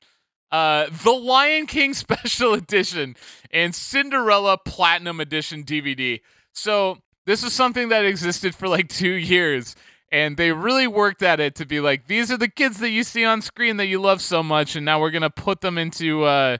[0.50, 3.16] uh, The Lion King Special Edition,
[3.50, 6.20] and Cinderella Platinum Edition DVD.
[6.52, 9.76] So this is something that existed for like two years.
[10.16, 13.02] And they really worked at it to be like, these are the kids that you
[13.04, 16.24] see on screen that you love so much, and now we're gonna put them into
[16.24, 16.56] uh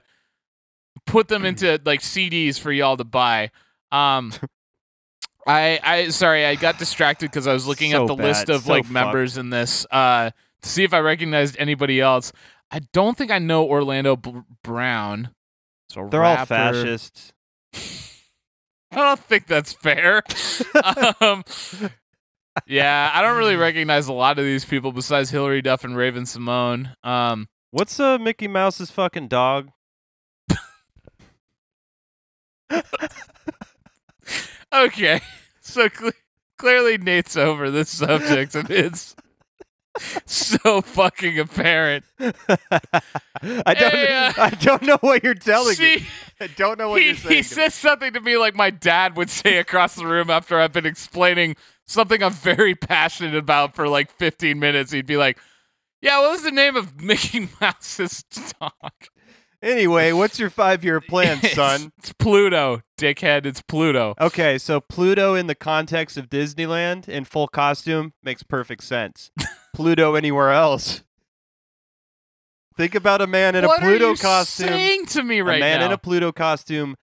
[1.07, 3.49] put them into like CDs for y'all to buy.
[3.91, 4.31] Um
[5.47, 8.63] I I sorry, I got distracted because I was looking So at the list of
[8.63, 8.93] so like fucked.
[8.93, 10.29] members in this uh
[10.61, 12.31] to see if I recognized anybody else.
[12.69, 15.29] I don't think I know Orlando B- Brown.
[15.89, 17.33] So They're all fascists.
[18.91, 20.21] I don't think that's fair.
[21.21, 21.43] um,
[22.65, 26.93] yeah, I don't really recognize a lot of these people besides Hilary Duff and Raven-Symoné.
[27.05, 29.69] Um, What's uh, Mickey Mouse's fucking dog?
[34.73, 35.21] okay,
[35.61, 36.11] so cle
[36.57, 39.15] clearly Nate's over this subject, and it's
[40.25, 42.03] so fucking apparent.
[42.19, 42.31] I
[43.73, 43.93] don't.
[43.93, 46.05] Hey, uh, I don't know what you're telling She, me.
[46.39, 47.35] I don't know what he, you're saying.
[47.35, 50.73] he says something to me like my dad would say across the room after I've
[50.73, 51.55] been explaining
[51.87, 54.91] something I'm very passionate about for like 15 minutes.
[54.91, 55.39] He'd be like,
[56.01, 58.23] "Yeah, what was the name of Mickey Mouse's
[58.59, 58.71] dog?"
[59.61, 61.91] anyway, what's your five-year plan, son?
[61.97, 63.45] It's Pluto, dickhead.
[63.45, 64.13] It's Pluto.
[64.21, 69.31] Okay, so Pluto in the context of Disneyland in full costume makes perfect sense.
[69.73, 71.03] Pluto anywhere else.
[72.75, 74.67] Think about a man in what a Pluto are you costume.
[74.67, 75.85] saying to me right a man now?
[75.87, 76.95] in a Pluto costume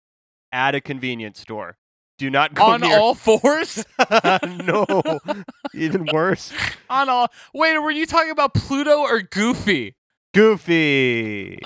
[0.52, 1.78] at a convenience store.
[2.24, 2.98] Do not go on near.
[2.98, 3.84] all fours?
[4.48, 4.86] no,
[5.74, 6.54] even worse.
[6.90, 7.28] on all.
[7.54, 9.98] Wait, were you talking about Pluto or Goofy?
[10.34, 11.60] Goofy,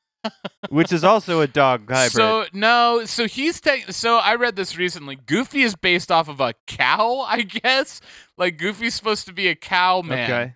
[0.70, 2.12] which is also a dog hybrid.
[2.12, 3.92] So no, so he's taking.
[3.92, 5.16] So I read this recently.
[5.16, 8.00] Goofy is based off of a cow, I guess.
[8.38, 10.54] Like Goofy's supposed to be a cow man, okay,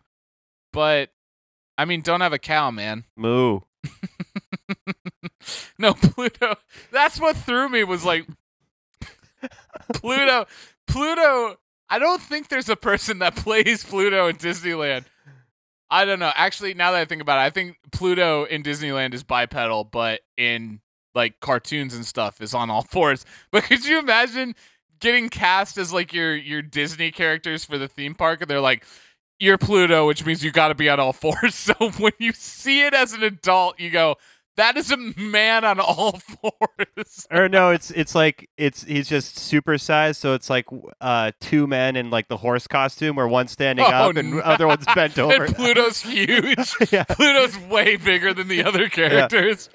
[0.72, 1.10] but
[1.76, 3.04] I mean, don't have a cow, man.
[3.16, 3.60] moo.
[5.78, 6.56] No, Pluto.
[6.90, 8.26] That's what threw me was like
[9.94, 10.46] Pluto.
[10.86, 11.56] Pluto.
[11.88, 15.04] I don't think there's a person that plays Pluto in Disneyland.
[15.90, 16.32] I don't know.
[16.34, 20.20] Actually, now that I think about it, I think Pluto in Disneyland is bipedal, but
[20.36, 20.80] in
[21.14, 23.24] like cartoons and stuff is on all fours.
[23.52, 24.54] But could you imagine
[25.00, 28.84] getting cast as like your your Disney characters for the theme park and they're like
[29.38, 31.54] you're Pluto, which means you got to be on all fours.
[31.54, 34.16] So when you see it as an adult, you go,
[34.56, 37.26] That is a man on all fours.
[37.30, 40.66] or no, it's it's like it's he's just supersized, so it's like
[41.00, 44.38] uh two men in like the horse costume, where one's standing Oh, up and no.
[44.40, 45.44] other one's bent over.
[45.44, 46.56] and Pluto's huge.
[46.90, 47.04] yeah.
[47.04, 49.68] Pluto's way bigger than the other characters.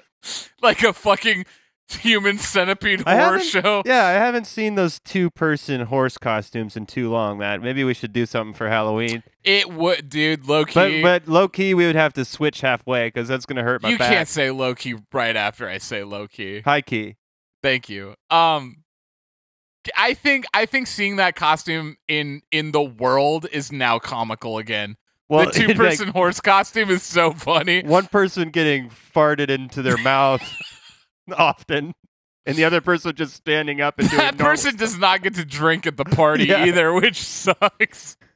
[0.60, 1.46] Like a fucking
[1.88, 3.82] human centipede I horror haven't- show.
[3.84, 7.60] Yeah, I haven't seen those two person horse costumes in too long, Matt.
[7.62, 9.22] Maybe we should do something for Halloween.
[9.44, 11.02] It would, dude, low key.
[11.02, 13.98] but low key, we would have to switch halfway because that's gonna hurt my you
[13.98, 14.10] back.
[14.12, 16.60] can't say low key right after I say low key.
[16.60, 17.16] High key.
[17.62, 18.14] Thank you.
[18.30, 18.78] Um
[19.96, 24.96] I think I think seeing that costume in in the world is now comical again.
[25.28, 27.82] Well, the two person horse costume is so funny.
[27.82, 30.42] one person getting farted into their mouth
[31.32, 31.94] often,
[32.46, 35.44] and the other person just standing up and doing That person does not get to
[35.44, 36.64] drink at the party Yeah.
[36.66, 38.16] either, which sucks.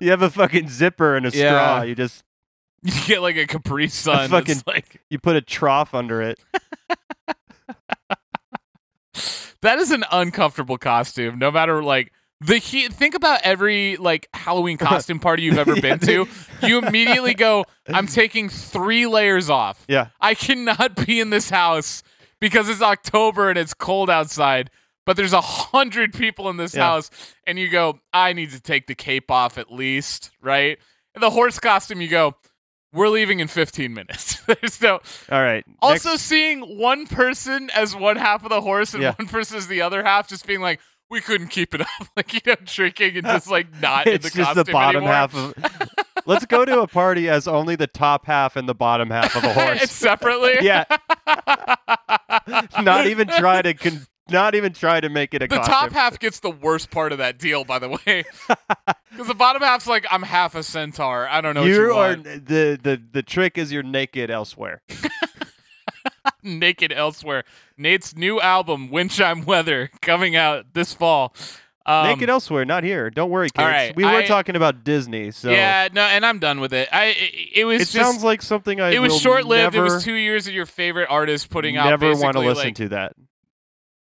[0.00, 1.48] You have a fucking zipper and a Yeah.
[1.76, 1.82] straw.
[1.82, 2.22] You just
[2.82, 4.30] You get like a Capri Sun.
[4.30, 6.38] that's fucking- like you put a trough under it.
[9.62, 11.38] that is an uncomfortable costume.
[11.38, 12.12] No matter like
[12.44, 12.92] the heat.
[12.92, 16.26] Think about every like Halloween costume party you've ever Yeah, been to.
[16.66, 19.84] You immediately go, "I'm taking three layers off.
[19.88, 20.08] Yeah.
[20.20, 22.02] I cannot be in this house
[22.40, 24.70] because it's October and it's cold outside."
[25.04, 26.82] But there's a hundred people in this Yeah.
[26.84, 27.10] house,
[27.46, 30.78] and you go, "I need to take the cape off at least, right?"
[31.14, 32.36] And the horse costume, you go,
[32.92, 35.00] "We're leaving in 15 minutes." there's no.
[35.30, 35.64] All right.
[35.80, 39.14] Also, next- seeing one person as one half of the horse and Yeah.
[39.18, 40.78] one person as the other half, just being like,
[41.12, 44.30] we couldn't keep it up, like you know, drinking and just like not in it's
[44.32, 45.14] the just the bottom anymore.
[45.14, 45.54] half of.
[46.26, 49.44] Let's go to a party as only the top half and the bottom half of
[49.44, 49.90] a it's horse.
[49.92, 50.54] separately.
[50.62, 50.84] Yeah.
[52.82, 55.74] not even try to con- not even try to make it a The costume.
[55.74, 58.24] top half gets the worst part of that deal, by the way,
[59.10, 61.28] because the bottom half's like, I'm half a centaur.
[61.28, 61.64] I don't know.
[61.64, 64.80] you you are the the the trick is you're naked elsewhere.
[66.42, 67.44] naked elsewhere.
[67.76, 71.34] Nate's new album, Windchime Weather, coming out this fall.
[71.84, 73.10] Um, naked elsewhere, not here.
[73.10, 73.64] Don't worry, kids.
[73.64, 76.88] right, we were I- talking about Disney, so Yeah, no, and I'm done with it.
[76.92, 79.74] I it, it was it just sounds like something I it was short lived.
[79.74, 81.90] It was two years of your favorite artist putting out.
[81.90, 83.14] never want to listen like, to that.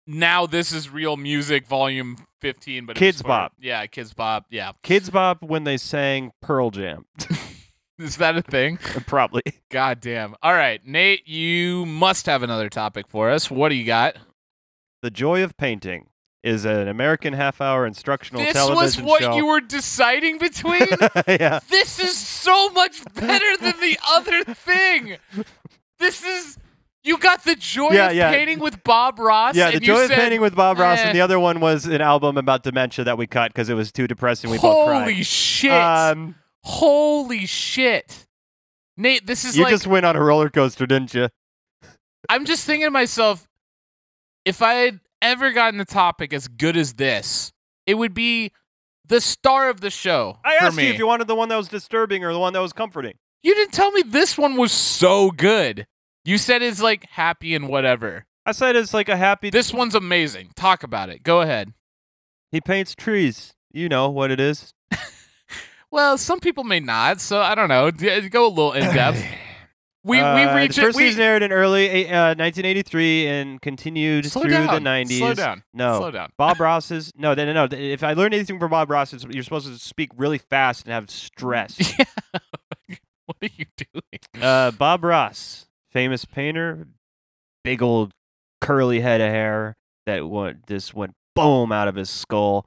[0.06, 2.86] Now this is real music, volume fifteen.
[2.86, 3.54] But Kidz Bop.
[3.60, 4.46] Yeah, Kidz Bop.
[4.50, 7.06] Yeah, Kidz Bop when they sang Pearl Jam,
[8.06, 8.78] is that a thing?
[9.08, 9.44] probably.
[9.70, 10.36] God damn.
[10.42, 13.50] All right, Nate, you must have another topic for us.
[13.52, 14.16] What do you got?
[15.02, 16.08] The Joy of Painting
[16.44, 19.36] is an American half-hour instructional this was what show.
[19.36, 20.82] you were deciding between.
[21.28, 25.18] yeah, this is so much better than the other thing.
[26.00, 26.58] This is.
[27.04, 28.32] You got the joy Yeah, of yeah.
[28.32, 29.56] painting with Bob Ross.
[29.56, 29.72] yeah.
[29.72, 31.08] The Joy of Painting with Bob Ross, eh.
[31.08, 33.92] and the other one was an album about dementia that we cut because it was
[33.92, 34.52] too depressing.
[34.52, 35.00] We both cried.
[35.02, 35.72] Holy shit!
[35.72, 38.26] Um, Holy shit!
[38.98, 41.30] Nate, this is you like just went on a roller coaster, didn't you?
[42.30, 43.48] I'm just thinking to myself,
[44.46, 47.52] if I had ever gotten a topic as good as this,
[47.86, 48.52] it would be
[49.08, 50.88] the star of the show I for asked me.
[50.88, 53.16] you if you wanted the one that was disturbing or the one that was comforting.
[53.44, 55.88] You didn't tell me this one was so good.
[56.24, 58.26] You said it's like happy and whatever.
[58.46, 59.50] I said it's like a happy.
[59.50, 60.52] This one's amazing.
[60.56, 61.24] Talk about it.
[61.24, 61.74] Go ahead.
[62.52, 63.54] He paints trees.
[63.72, 64.74] You know what it is.
[65.92, 67.92] Well, some people may not, so I don't know.
[67.92, 69.24] Go a little in depth.
[70.04, 71.04] We Uh, we reach the first it.
[71.04, 74.84] We, season aired in early uh, 1983 and continued through down.
[74.84, 75.20] the 90s.
[75.20, 75.64] Slow down.
[75.76, 76.32] No, Slow down.
[76.38, 77.12] Bob Ross's.
[77.16, 77.68] No, no, no.
[77.70, 80.94] If I learned anything from Bob Ross, it's you're supposed to speak really fast and
[80.94, 81.78] have stress.
[83.28, 84.44] what are you doing?
[84.44, 86.88] uh, Bob Ross, famous painter,
[87.64, 88.12] big old
[88.60, 89.76] curly head of hair
[90.08, 92.66] that went just went boom out of his skull.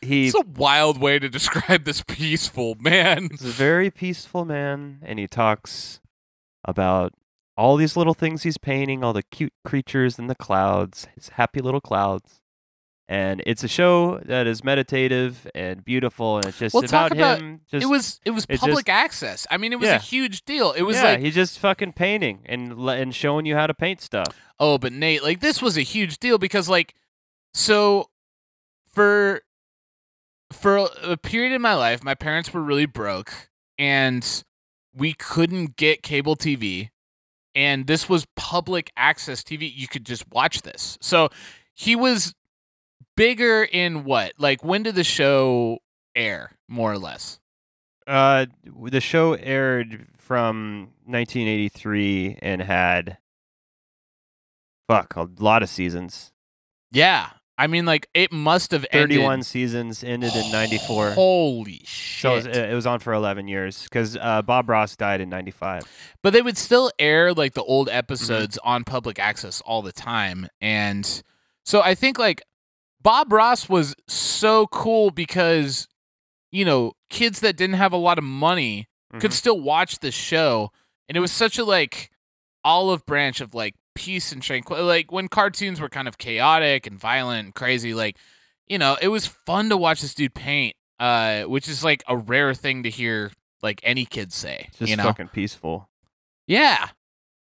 [0.00, 3.28] He It's a wild way to describe this peaceful man.
[3.30, 6.00] He's a very peaceful man, and he talks
[6.64, 7.12] about
[7.56, 11.60] all these little things he's painting, all the cute creatures in the clouds, his happy
[11.60, 12.40] little clouds.
[13.10, 17.38] And it's a show that is meditative and beautiful, and it's just Well, talk about
[17.38, 17.60] about- him.
[17.70, 19.46] Just, it was it was public just- access.
[19.50, 19.96] I mean, it was Yeah.
[19.96, 20.72] a huge deal.
[20.72, 24.00] It was yeah, like, he's just fucking painting and and showing you how to paint
[24.02, 24.26] stuff.
[24.60, 26.94] oh, but Nate, like this was a huge deal because like,
[27.54, 28.10] so
[28.90, 29.42] for
[30.52, 33.32] for a- period in my life, my parents were really broke,
[33.78, 34.44] and
[34.94, 36.90] we couldn't get cable TV,
[37.54, 39.70] and this was public access TV.
[39.74, 40.98] You could just watch this.
[41.00, 41.28] So
[41.74, 42.34] he was
[43.16, 44.32] bigger in what?
[44.38, 45.78] Like, when did the show
[46.14, 47.38] air, more or less?
[48.06, 53.18] Uh, the show aired from 1983 and had
[54.88, 56.32] fuck a lot of seasons.
[56.90, 57.30] Yeah.
[57.60, 59.18] I mean, like it must have ended.
[59.18, 61.10] 31 seasons ended in 94.
[61.12, 62.20] Holy shit!
[62.22, 65.28] So it was, it was on for 11 years because uh, Bob Ross died in
[65.28, 65.82] 95.
[66.22, 67.98] but they would still air like the old Mm-hmm.
[67.98, 71.22] episodes on public access all the time, and
[71.64, 72.40] so I think like
[73.02, 75.88] Bob Ross was so cool because
[76.52, 78.86] you know kids that didn't have a lot of money
[79.18, 79.34] could Mhm.
[79.34, 80.70] still watch the show
[81.08, 82.10] and it was such a like
[82.64, 86.98] olive branch of like peace and tranquility like when cartoons were kind of chaotic and
[86.98, 88.16] violent and crazy like
[88.68, 92.16] you know it was fun to watch this dude paint uh which is like a
[92.16, 93.32] rare thing to hear
[93.62, 95.88] like any kid say It's just you know fucking peaceful.
[96.46, 96.86] yeah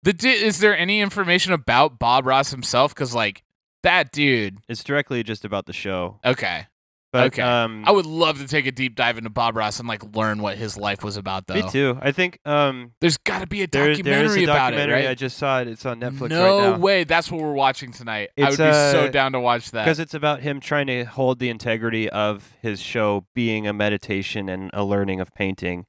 [0.04, 3.42] the du- is there any information about bob ross himself because like
[3.82, 6.18] that dude It's directly just about the show.
[6.24, 6.66] okay
[7.10, 7.40] But, Okay.
[7.42, 10.42] Um, i would love to take a deep dive into bob ross and like learn
[10.42, 11.98] what his life was about though me too.
[12.02, 14.92] I think um, there's got to be a documentary there, there is a about documentary.
[14.92, 15.68] it right I just saw it.
[15.68, 16.78] It's on Netflix no right now.
[16.78, 17.04] way.
[17.04, 18.28] That's what we're watching tonight.
[18.36, 19.84] I would be so uh, down to watch that.
[19.84, 24.48] Because it's about him trying to hold the integrity of his show being a meditation
[24.50, 25.86] and a learning of painting.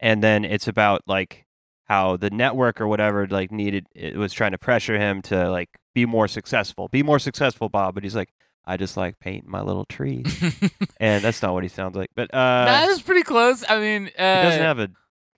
[0.00, 1.44] And then it's about like
[1.84, 5.68] how the network or whatever like needed it was trying to pressure him to like
[5.94, 6.88] be more successful.
[6.88, 7.94] Be more successful, Bob.
[7.94, 8.30] But he's like,
[8.64, 10.26] I just like painting my little trees.
[11.00, 12.10] and that's not what he sounds like.
[12.14, 13.64] But uh that is pretty close.
[13.68, 14.88] I mean, uh, he doesn't have a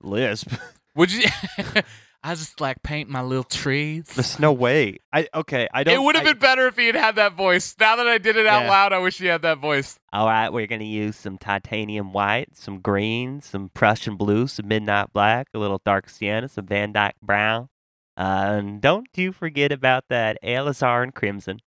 [0.02, 0.52] lisp.
[0.96, 1.24] would you?
[2.26, 4.06] I just like paint my little trees.
[4.14, 4.96] There's no way.
[5.12, 7.74] I okay, I don't It would have been better if he had had that voice.
[7.78, 8.70] Now that I did it out Yeah.
[8.70, 9.98] loud, I wish he had that voice.
[10.10, 15.12] All right, we're gonna use some titanium white, some green, some Prussian blue, some midnight
[15.12, 17.68] black, a little dark sienna, some Van Dyke brown.
[18.16, 21.58] Uh, and don't you forget about that Alizarin crimson.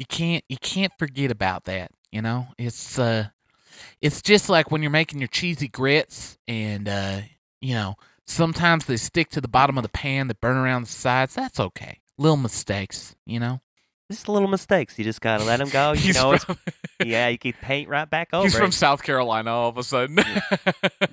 [0.00, 0.42] You can't.
[0.48, 1.90] You can't forget about that.
[2.10, 3.26] You know, it's uh,
[4.00, 7.20] it's just like when you're making your cheesy grits, and uh,
[7.60, 7.96] you know,
[8.26, 11.34] sometimes they stick to the bottom of the pan, they burn around the sides.
[11.34, 12.00] That's okay.
[12.16, 13.60] Little mistakes, you know.
[14.10, 14.98] Just little mistakes.
[14.98, 15.92] You just gotta let them go.
[15.92, 16.56] You know, from-
[17.04, 18.44] yeah, you can paint right back over.
[18.44, 18.72] He's from it.
[18.72, 20.16] South Carolina all of a sudden.
[20.16, 20.24] You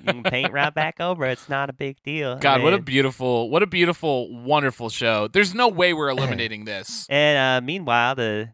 [0.06, 1.26] can paint right back over.
[1.26, 2.36] It's not a big deal.
[2.38, 5.28] God, what a beautiful, what a beautiful, wonderful show.
[5.28, 7.06] There's no way we're eliminating this.
[7.10, 8.48] And uh, meanwhile, the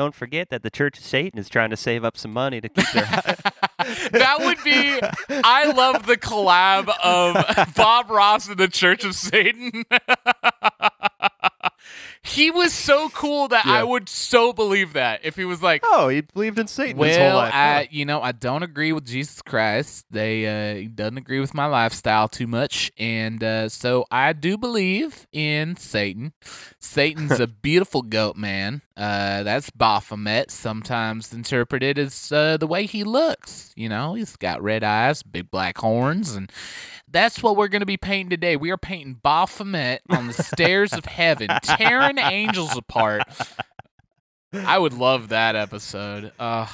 [0.00, 2.70] don't forget that the Church of Satan is trying to save up some money to
[2.70, 3.04] keep their.
[4.12, 4.98] that would be.
[5.44, 9.84] I love the collab of Bob Ross and the Church of Satan.
[12.22, 16.08] He was so cool that I would so believe that if he was like, oh,
[16.08, 17.54] he believed in Satan his whole Well, life.
[17.54, 17.84] I huh?
[17.90, 20.06] you know I don't agree with Jesus Christ.
[20.10, 20.46] They
[20.84, 25.76] uh, doesn't agree with my lifestyle too much, and uh, so I do believe in
[25.76, 26.32] Satan.
[26.78, 28.82] Satan's a beautiful goat man.
[28.96, 33.72] Uh, that's Baphomet, sometimes interpreted as uh, the way he looks.
[33.74, 36.52] You know, he's got red eyes, big black horns, and
[37.10, 38.56] that's what we're going to be painting today.
[38.56, 43.22] We are painting Baphomet on the stairs of heaven, tearing angels apart.
[44.52, 46.32] I would love that episode.
[46.38, 46.66] Uh,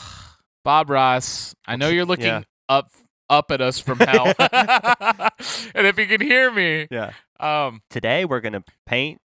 [0.65, 2.43] Bob Ross, I know you're looking Yeah.
[2.69, 2.91] up
[3.29, 7.13] up at us from hell, and if you can hear me, yeah.
[7.41, 9.21] um, Today we're gonna paint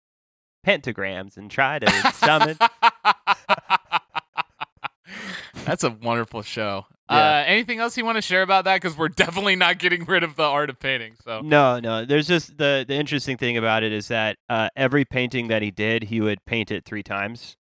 [0.66, 2.58] pentagrams and try to summon.
[5.66, 6.86] That's a wonderful show.
[7.10, 7.18] Yeah.
[7.18, 8.82] Uh, anything else you want to share about that?
[8.82, 11.16] Because we're definitely not getting rid of the art of painting.
[11.24, 12.06] So No, no.
[12.06, 15.72] There's just the the interesting thing about it is that uh, every painting that he
[15.72, 17.58] did, he would paint it three times.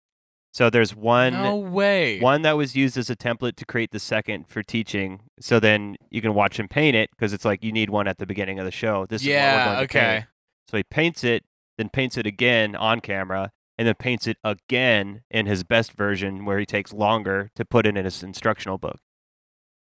[0.53, 2.19] So there's one no way.
[2.19, 5.21] one that was used as a template to create the second for teaching.
[5.39, 8.17] So then you can watch him paint it because it's like you need one at
[8.17, 9.05] the beginning of the show.
[9.05, 9.65] This is what we're yeah.
[9.65, 9.99] going to Okay.
[10.15, 10.25] paint.
[10.69, 11.43] So he paints it,
[11.77, 16.45] then paints it again on camera, and then paints it again in his best version
[16.45, 18.99] where he takes longer to put it in his instructional book.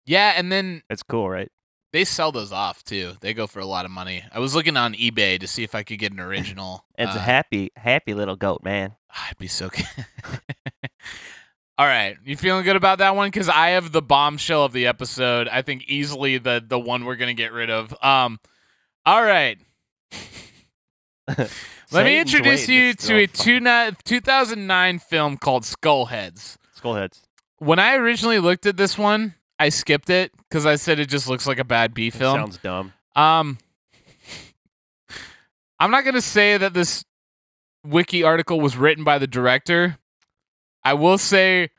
[0.05, 1.49] Yeah, and then It's cool, right?
[1.93, 3.13] they sell those off too.
[3.21, 4.23] They go for a lot of money.
[4.33, 6.85] I was looking on eBay to see if I could get an original.
[6.97, 8.95] It's uh, a happy, happy little goat, man.
[9.09, 9.69] I'd be so.
[9.69, 9.85] good.
[11.77, 13.27] All right, you feeling good about that one?
[13.27, 15.47] Because I have the bombshell of the episode.
[15.49, 17.93] I think easily the the one we're gonna get rid of.
[18.03, 18.39] Um,
[19.05, 19.57] all right.
[21.95, 26.57] Let me introduce you to a two ni- 2009 film called Skullheads.
[26.77, 27.21] Skullheads.
[27.59, 31.29] When I originally looked at this one, I skipped it because I said it just
[31.29, 32.37] looks like a bad B film.
[32.37, 32.91] Sounds dumb.
[33.15, 33.57] Um,
[35.79, 37.05] I'm not going to say that this
[37.85, 39.97] wiki article was written by the director.
[40.83, 41.69] I will say,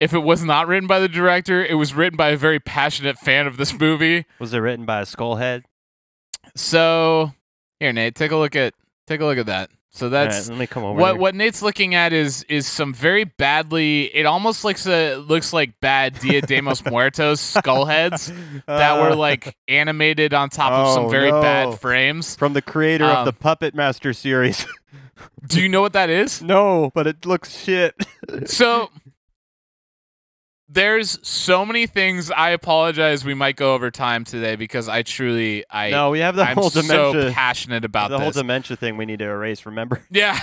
[0.00, 3.18] if it was not written by the director, it was written by a very passionate
[3.18, 4.24] fan of this movie.
[4.38, 5.64] Was it written by a skullhead?
[6.54, 7.32] So
[7.78, 8.72] here, Nate, take a look at
[9.06, 9.70] take a look at that.
[9.90, 11.00] So that's right, let me come over.
[11.00, 11.20] what here.
[11.22, 14.14] what Nate's looking at is is some very badly.
[14.14, 18.30] It almost looks a looks like bad Dia de los Muertos skull heads
[18.66, 21.40] that were Uh, like animated on top of some Oh, very no.
[21.40, 22.36] bad frames.
[22.36, 24.66] from the creator of the um, Puppet Master series.
[25.46, 26.42] Do you know what that is?
[26.54, 27.94] no, but it looks shit.
[28.44, 28.90] So
[30.68, 32.30] there's so many things.
[32.30, 33.24] I apologize.
[33.24, 36.56] We might go over time today because I truly, I, no, we have the I'm
[36.56, 37.32] whole so dementia.
[37.32, 38.36] passionate about the whole this.
[38.36, 39.64] dementia thing we need to erase.
[39.66, 40.02] Remember?
[40.10, 40.38] Yeah.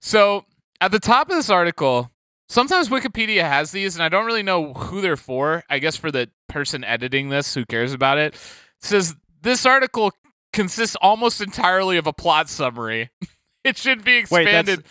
[0.00, 0.44] so
[0.80, 2.10] at the top of this article,
[2.48, 5.64] sometimes Wikipedia has these, and I don't really know who they're for.
[5.68, 8.34] I guess for the person editing this who cares about it.
[8.34, 8.40] It
[8.80, 10.12] says this article
[10.52, 13.10] consists almost entirely of a plot summary.
[13.68, 14.84] it should be Wait, expanded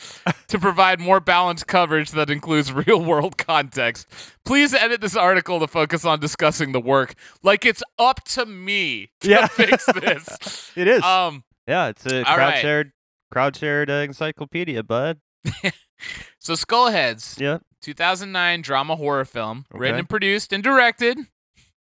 [0.47, 4.07] to provide more balanced coverage that includes real world context.
[4.45, 7.13] Please edit this article to focus on discussing the work.
[7.43, 9.47] Like it's up to me to Yeah.
[9.51, 10.71] fix this.
[10.78, 11.03] It is.
[11.03, 12.61] Um yeah, it's a crowd right.
[12.61, 12.91] shared,
[13.32, 15.19] crowd shared uh, encyclopedia, bud.
[16.39, 17.39] so Skullheads.
[17.39, 17.57] Yeah.
[17.82, 21.17] 2009 drama horror film, written and produced and directed.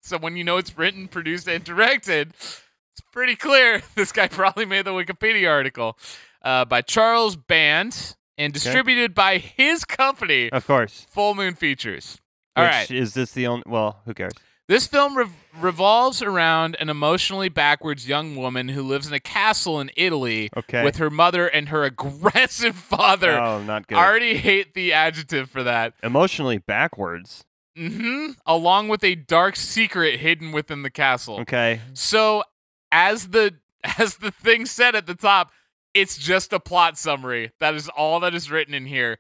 [0.01, 4.65] So when you know it's written, produced, and directed, it's pretty clear this guy probably
[4.67, 5.99] made the Wikipedia article.
[6.45, 11.07] Uh, by Charles Band and distributed by his company, Of course.
[11.11, 12.19] Full Moon Features.
[12.55, 12.91] All Which, right.
[12.91, 13.65] Is this the only?
[13.67, 14.33] Well, who cares?
[14.67, 15.31] This film rev-
[15.61, 20.83] revolves around an emotionally backwards young woman who lives in a castle in Italy Okay.
[20.83, 23.33] with her mother and her aggressive father.
[23.39, 23.99] Oh, not good.
[23.99, 25.93] I already hate the adjective for that.
[26.03, 27.45] Emotionally backwards.
[27.77, 31.41] hmm Along with a dark secret hidden within the castle.
[31.41, 31.81] Okay.
[31.93, 32.43] So,
[32.91, 33.57] as the
[33.99, 35.51] as the thing said at the top,
[35.95, 37.53] it's just a plot summary.
[37.61, 39.19] That is all that is written in here.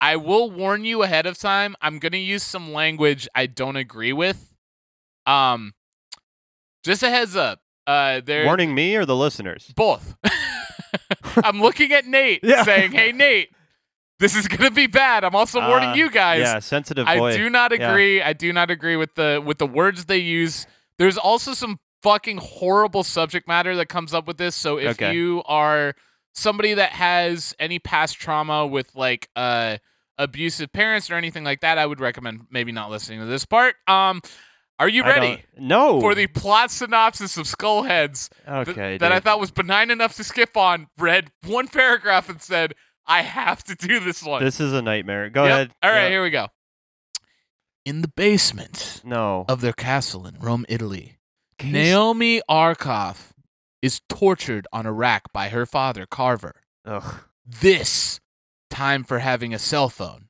[0.00, 1.74] I will warn you ahead of time.
[1.80, 4.54] I'm going to use some language I don't agree with.
[5.26, 5.72] Um
[6.84, 7.60] just a heads up.
[7.86, 9.72] Uh there Warning me or the listeners?
[9.76, 10.14] both.
[11.44, 12.64] I'm looking at Nate Yeah.
[12.64, 13.48] saying, "Hey Nate,
[14.18, 16.40] this is going to be bad." I'm also warning Uh, you guys.
[16.40, 17.36] Yeah, sensitive I boy.
[17.36, 17.88] do not Yeah.
[17.90, 18.20] agree.
[18.22, 20.66] I do not agree with the with the words they use.
[20.98, 24.54] There's also some fucking horrible subject matter that comes up with this.
[24.56, 25.14] So if Okay.
[25.14, 25.94] you are
[26.34, 29.78] somebody that has any past trauma with like uh
[30.18, 33.76] abusive parents or anything like that, I would recommend maybe not listening to this part.
[33.86, 34.20] Um
[34.78, 36.00] are you ready No.
[36.00, 38.98] for the plot synopsis of Skullheads th- okay.
[38.98, 40.88] that I thought was benign enough to skip on?
[40.98, 42.74] Read one paragraph and said,
[43.06, 44.42] I have to do this one.
[44.42, 45.30] This is a nightmare.
[45.30, 45.52] Go Yep.
[45.52, 45.70] ahead.
[45.84, 46.08] All right, Yeah.
[46.08, 46.48] here we go.
[47.84, 49.44] In the basement No.
[49.48, 51.18] of their castle in Rome, Italy,
[51.68, 53.30] S- Naomi Arkoff
[53.80, 56.54] is tortured on a rack by her father, Carver.
[56.84, 57.20] Ugh.
[57.46, 58.20] This
[58.70, 60.28] time for having a cell phone.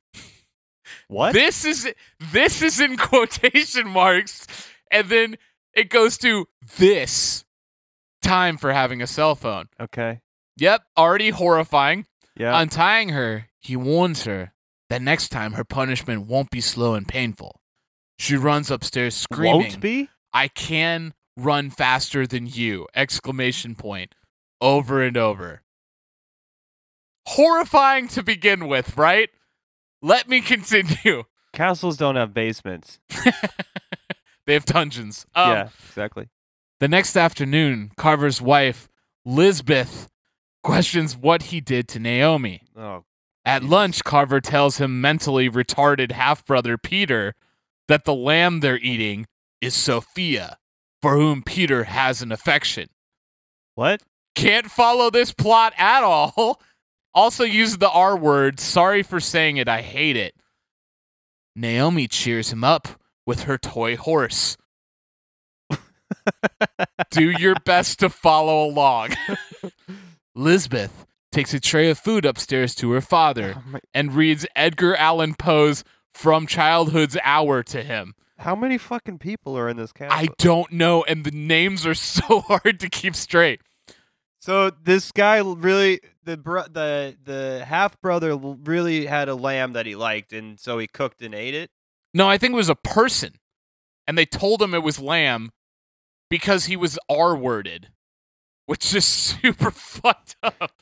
[1.09, 1.33] What?
[1.33, 1.89] This is
[2.33, 4.47] this is in quotation marks,
[4.91, 5.37] and then
[5.75, 6.47] it goes to
[6.79, 7.45] this
[8.23, 9.69] time for having a cell phone.
[9.81, 10.21] okay.
[10.59, 12.07] Yep, already horrifying.
[12.37, 12.59] Yeah.
[12.61, 14.53] Untying her, he warns her
[14.91, 17.61] that next time her punishment won't be slow and painful.
[18.19, 20.09] She runs upstairs screaming, Won't be.
[20.33, 22.87] I can run faster than you!
[22.95, 24.15] Exclamation point.
[24.61, 25.63] Over and over.
[27.27, 29.31] Horrifying to begin with, right?
[30.01, 31.25] Let me continue.
[31.53, 32.99] Castles don't have basements.
[34.47, 35.27] they have dungeons.
[35.35, 35.69] Um, yeah.
[35.89, 36.29] Exactly.
[36.81, 38.89] The next afternoon, Carver's wife,
[39.25, 40.09] Lisbeth,
[40.63, 42.63] questions what he did to Naomi.
[42.77, 43.05] Oh.
[43.45, 47.35] At lunch, Carver tells him mentally retarded half brother Peter
[47.89, 49.27] that the lamb they're eating
[49.61, 50.59] is Sophia,
[51.03, 52.89] for whom Peter has an affection.
[53.75, 54.03] What?
[54.35, 56.61] Can't follow this plot at all.
[57.15, 58.59] Also uses the R word.
[58.59, 59.69] Sorry for saying it.
[59.69, 60.35] I hate it.
[61.55, 62.89] Naomi cheers him up
[63.27, 64.57] with her toy horse.
[67.11, 69.11] Do your best to follow along.
[70.35, 75.35] Lisbeth takes a tray of food upstairs to her father Oh and reads Edgar Allan
[75.35, 75.85] Poe's
[76.15, 78.15] From Childhood's Hour to him.
[78.43, 80.19] How many fucking people are in this castle?
[80.19, 83.61] I don't know, and the names are so hard to keep straight.
[84.41, 89.87] So this guy really the bro- the the half brother really had a lamb that
[89.87, 91.71] he liked, and so he cooked and ate it.
[92.13, 93.35] No, I think it was a person,
[94.07, 95.51] and they told him it was lamb
[96.29, 97.91] because he was R worded,
[98.67, 100.73] which is super fucked up.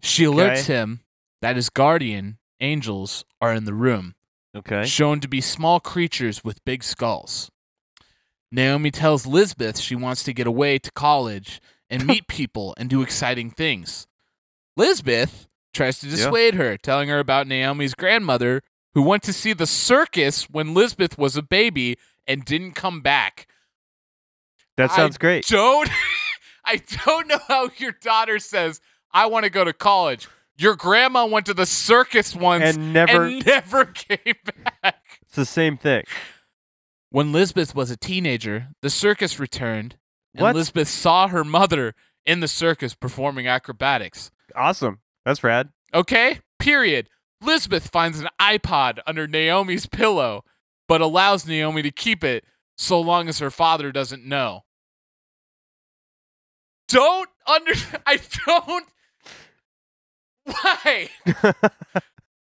[0.00, 0.74] She alerts Okay.
[0.74, 1.00] him
[1.40, 4.14] that his guardian angels are in the room.
[4.56, 4.84] Okay.
[4.86, 7.50] shown to be small creatures with big skulls.
[8.50, 13.02] Naomi tells Lisbeth she wants to get away to college and meet people and do
[13.02, 14.06] exciting things.
[14.76, 16.16] Lisbeth tries to Yeah.
[16.16, 18.62] dissuade her, telling her about Naomi's grandmother
[18.94, 23.46] who went to see the circus when Lisbeth was a baby and didn't come back.
[24.76, 25.46] That I sounds great.
[25.46, 25.90] Don't
[26.64, 28.80] I don't know how your daughter says
[29.12, 30.28] I want to go to college.
[30.58, 33.26] Your grandma went to the circus once And never.
[33.26, 34.34] and never came
[34.82, 34.96] back.
[35.22, 36.02] it's the same thing.
[37.10, 39.96] When Lisbeth was a teenager, the circus returned,
[40.34, 40.54] and What?
[40.56, 41.94] Lisbeth saw her mother
[42.26, 44.30] in the circus performing acrobatics.
[44.54, 44.98] Awesome.
[45.24, 45.70] That's rad.
[45.94, 46.40] Okay?
[46.58, 47.08] Period.
[47.40, 50.44] Lisbeth finds an iPod under Naomi's pillow.
[50.88, 52.44] but allows Naomi to keep it
[52.76, 54.64] so long as her father doesn't know.
[56.88, 57.72] Don't under
[58.06, 58.86] I don't
[60.50, 61.08] why?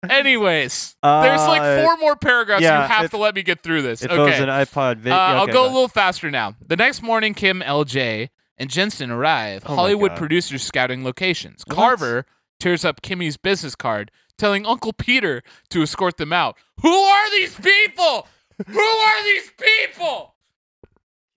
[0.09, 2.61] Anyways, there's like Uh, four more paragraphs.
[2.61, 4.03] yeah, you have if- to let me get through this.
[4.03, 4.43] If it was okay.
[4.43, 6.55] an iPod video, Uh, I'll go a little faster now.
[6.65, 9.63] The next morning, Kim, LJ, and Jensen arrive.
[9.65, 11.63] Oh Hollywood producers scouting locations.
[11.65, 11.75] What?
[11.75, 12.25] Carver
[12.59, 16.57] tears up Kimmy's business card, telling Uncle Peter to escort them out.
[16.81, 18.27] Who are these people?
[18.67, 20.35] Who are these people?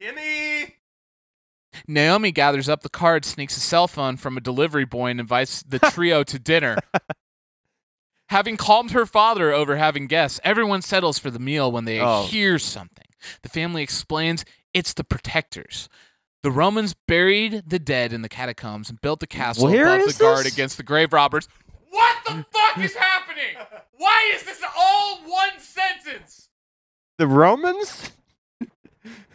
[0.00, 0.72] Kimmy.
[1.86, 5.62] Naomi gathers up the card, sneaks a cell phone from a delivery boy, and invites
[5.62, 6.76] the trio to dinner.
[8.28, 12.24] Having calmed her father over having guests, everyone settles for the meal when they Oh.
[12.26, 13.06] hear something.
[13.42, 15.88] The family explains it's the protectors.
[16.42, 20.18] The Romans buried the dead in the catacombs and built the castle Where above the
[20.24, 20.52] guard this?
[20.54, 21.48] against the grave robbers.
[21.90, 23.56] What the fuck is happening?
[23.96, 26.48] Why is this all one sentence?
[27.18, 28.12] The Romans?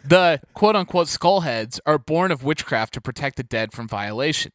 [0.04, 4.52] The quote unquote skullheads are born of witchcraft to protect the dead from violation.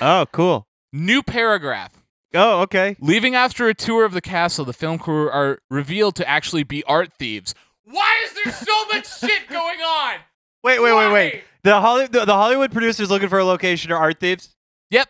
[0.00, 0.66] Oh, cool.
[0.92, 2.02] New paragraph.
[2.34, 2.96] Oh, okay.
[3.00, 6.84] Leaving after a tour of the castle, the film crew are revealed to actually be
[6.84, 7.54] art thieves.
[7.84, 10.16] Why is there so much shit going on?
[10.62, 11.44] Wait, wait, wait, wait.
[11.62, 14.54] The, Holly, the, the Hollywood producers looking for a location are art thieves?
[14.90, 15.08] Yep.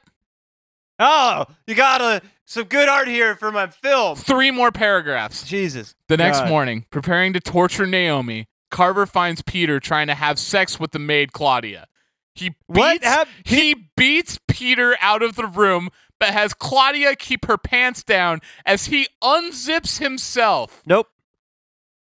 [1.00, 4.16] Oh, you got a, some good art here for my film.
[4.16, 5.44] Three more paragraphs.
[5.44, 5.94] Jesus.
[6.08, 6.48] The next God.
[6.48, 11.32] morning, preparing to torture Naomi, Carver finds Peter trying to have sex with the maid
[11.32, 11.86] Claudia.
[12.34, 15.88] He beats, What hap- he beats Peter out of the room,
[16.20, 20.82] but has Claudia keep her pants down as he unzips himself.
[20.86, 21.08] Nope.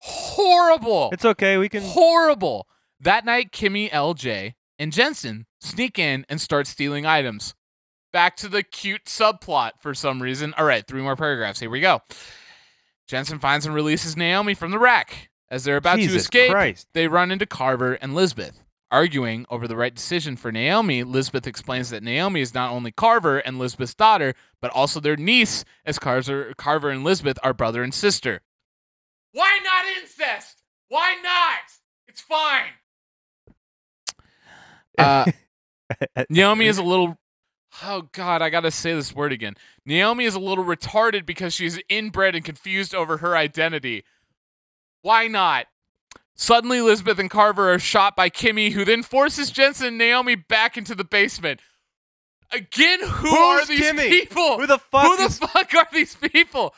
[0.00, 1.10] Horrible.
[1.12, 1.56] It's okay.
[1.58, 1.82] We can.
[1.82, 2.66] horrible.
[3.00, 7.54] That night, Kimmy, LJ, and Jensen sneak in and start stealing items.
[8.12, 10.54] Back to the cute subplot for some reason.
[10.58, 11.60] All right, three more paragraphs.
[11.60, 12.00] Here we go.
[13.08, 15.30] Jensen finds and releases Naomi from the rack.
[15.52, 16.88] As they're about to escape, Christ.
[16.94, 18.64] they run into Carver and Lisbeth.
[18.90, 23.38] Arguing over the right decision for Naomi, Lisbeth explains that Naomi is not only Carver
[23.38, 27.92] and Lisbeth's daughter, but also their niece, as Carver, Carver and Lisbeth are brother and
[27.92, 28.40] sister.
[29.32, 30.62] Why not incest?
[30.88, 31.60] Why not?
[32.08, 32.72] It's fine.
[34.96, 35.32] Uh,
[36.30, 37.18] Naomi is a little.
[37.82, 39.54] Oh God, I gotta say this word again.
[39.84, 44.04] Naomi is a little retarded because she's inbred and confused over her identity.
[45.02, 45.66] Why not?
[46.34, 50.76] Suddenly, Elizabeth and Carver are shot by Kimmy, who then forces Jensen and Naomi back
[50.76, 51.60] into the basement.
[52.50, 54.08] Again, who are Who's these Kimmy?
[54.08, 54.58] people?
[54.58, 56.74] Who the fuck Who the fuck are these people?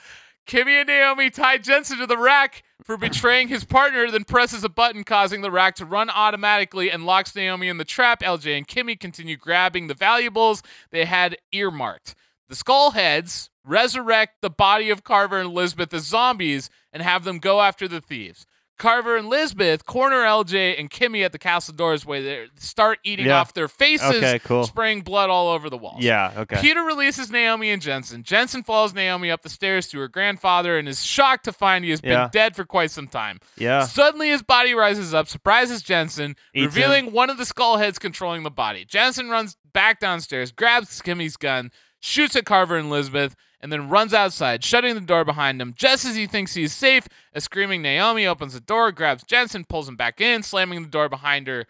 [0.46, 4.68] Kimmy and Naomi tie Jensen to the rack for betraying his partner, then presses a
[4.68, 8.20] button causing the rack to run automatically and locks Naomi in the trap.
[8.20, 12.14] LJ and Kimmy continue grabbing the valuables they had earmarked.
[12.50, 17.60] The Skullheads resurrect the body of Carver and Elizabeth as zombies and have them go
[17.60, 18.46] after the thieves.
[18.76, 23.26] Carver and Lisbeth corner LJ and Kimmy at the castle doors where they start eating
[23.26, 23.38] Yeah.
[23.38, 24.64] off their faces, Okay, cool.
[24.66, 26.02] spraying blood all over the walls.
[26.02, 26.60] Yeah, okay.
[26.60, 28.24] Peter releases Naomi and Jensen.
[28.24, 31.92] Jensen follows Naomi up the stairs to her grandfather and is shocked to find he
[31.92, 32.22] has Yeah.
[32.24, 33.38] been dead for quite some time.
[33.56, 33.84] Yeah.
[33.86, 38.42] Suddenly, his body rises up, surprises Jensen, Eats revealing one of the skull heads controlling
[38.42, 38.84] the body.
[38.84, 41.70] Jensen runs back downstairs, grabs Kimmy's gun,
[42.00, 45.72] shoots at Carver and Elizabeth, and then runs outside, shutting the door behind him.
[45.74, 49.64] Just as he thinks he is safe, a screaming Naomi opens the door, grabs Jensen,
[49.64, 51.64] pulls him back in, slamming the door behind her.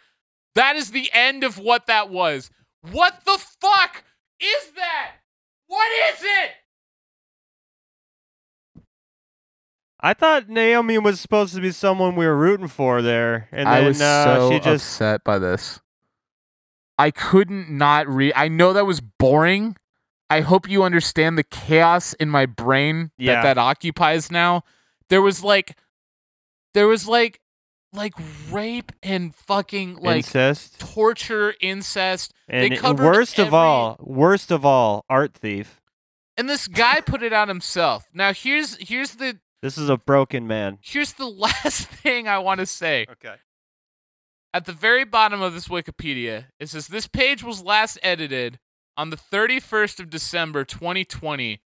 [0.57, 2.51] That is the end of what that was.
[2.91, 4.03] What the fuck
[4.41, 5.13] is that?
[5.69, 6.51] What is it?
[10.01, 13.93] I thought Naomi was supposed to be someone we were rooting for there, and I
[13.93, 15.81] then, uh, she just upset by this.
[16.99, 18.33] I couldn't not read.
[18.35, 19.77] I know that was boring.
[20.35, 23.35] I hope you understand the chaos in my brain Yeah.
[23.37, 24.63] that that occupies now.
[25.09, 25.77] There was like,
[26.73, 27.41] there was like,
[27.93, 28.15] like
[28.51, 30.81] rape and fucking like incest.
[30.81, 35.81] torture, incest, they And covered worst of all, worst of all, art thief.
[36.37, 38.09] and this guy put it out himself.
[38.13, 40.79] Now here's here's the This is a broken man.
[40.83, 43.07] here's the last thing I want to say.
[43.09, 43.37] Okay.
[44.53, 48.59] At the very bottom of this Wikipedia, it says this page was last edited
[48.97, 51.61] on the 31st of December 2020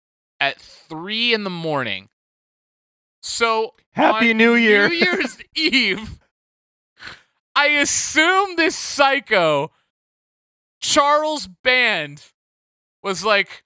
[0.41, 2.09] at 3 in the morning.
[3.23, 4.89] So, Happy on New Year.
[4.89, 6.19] New Year's Eve,
[7.57, 9.71] I assume this psycho,
[10.81, 12.23] Charles Band,
[13.03, 13.65] was like,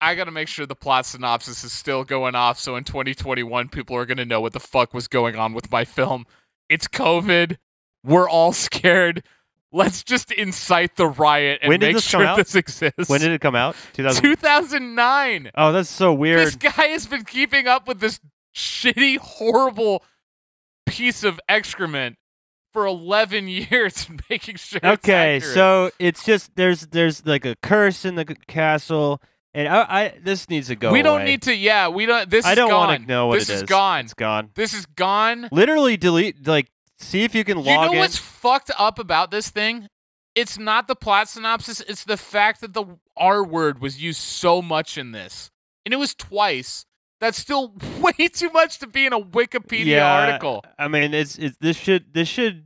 [0.00, 3.94] I gotta make sure the plot synopsis is still going off so in 2021 people
[3.94, 6.26] are gonna know what the fuck was going on with my film.
[6.68, 7.58] It's COVID.
[8.04, 9.22] We're all scared.
[9.72, 12.36] Let's just incite the riot and When did make this come sure out?
[12.36, 13.08] this exists.
[13.08, 13.74] When did it come out?
[13.94, 14.22] 2000.
[14.22, 15.50] 2009.
[15.56, 16.46] oh, that's so weird.
[16.46, 18.20] This guy has been keeping up with this
[18.54, 20.02] shitty, horrible
[20.86, 22.16] piece of excrement
[22.72, 27.54] for 11 years and making sure it's Okay, so it's just there's there's like a
[27.62, 29.20] curse in the castle,
[29.54, 30.90] and I, I this needs to go.
[30.92, 31.30] we don't away.
[31.32, 33.50] need to yeah we don't this I is don't gone want to know what this
[33.50, 33.68] it is is.
[33.68, 34.50] gone It's gone.
[34.54, 36.46] this is gone Literally delete.
[36.46, 36.68] Like,
[37.02, 37.72] see if you can log in.
[37.72, 37.98] you know in.
[37.98, 39.88] what's fucked up about this thing
[40.34, 42.84] it's not the plot synopsis it's the fact that the
[43.16, 45.50] r word was used so much in this
[45.84, 46.86] and it was twice
[47.20, 51.36] that's still way too much to be in a wikipedia Yeah, article I mean, it's
[51.38, 52.64] it's this should this should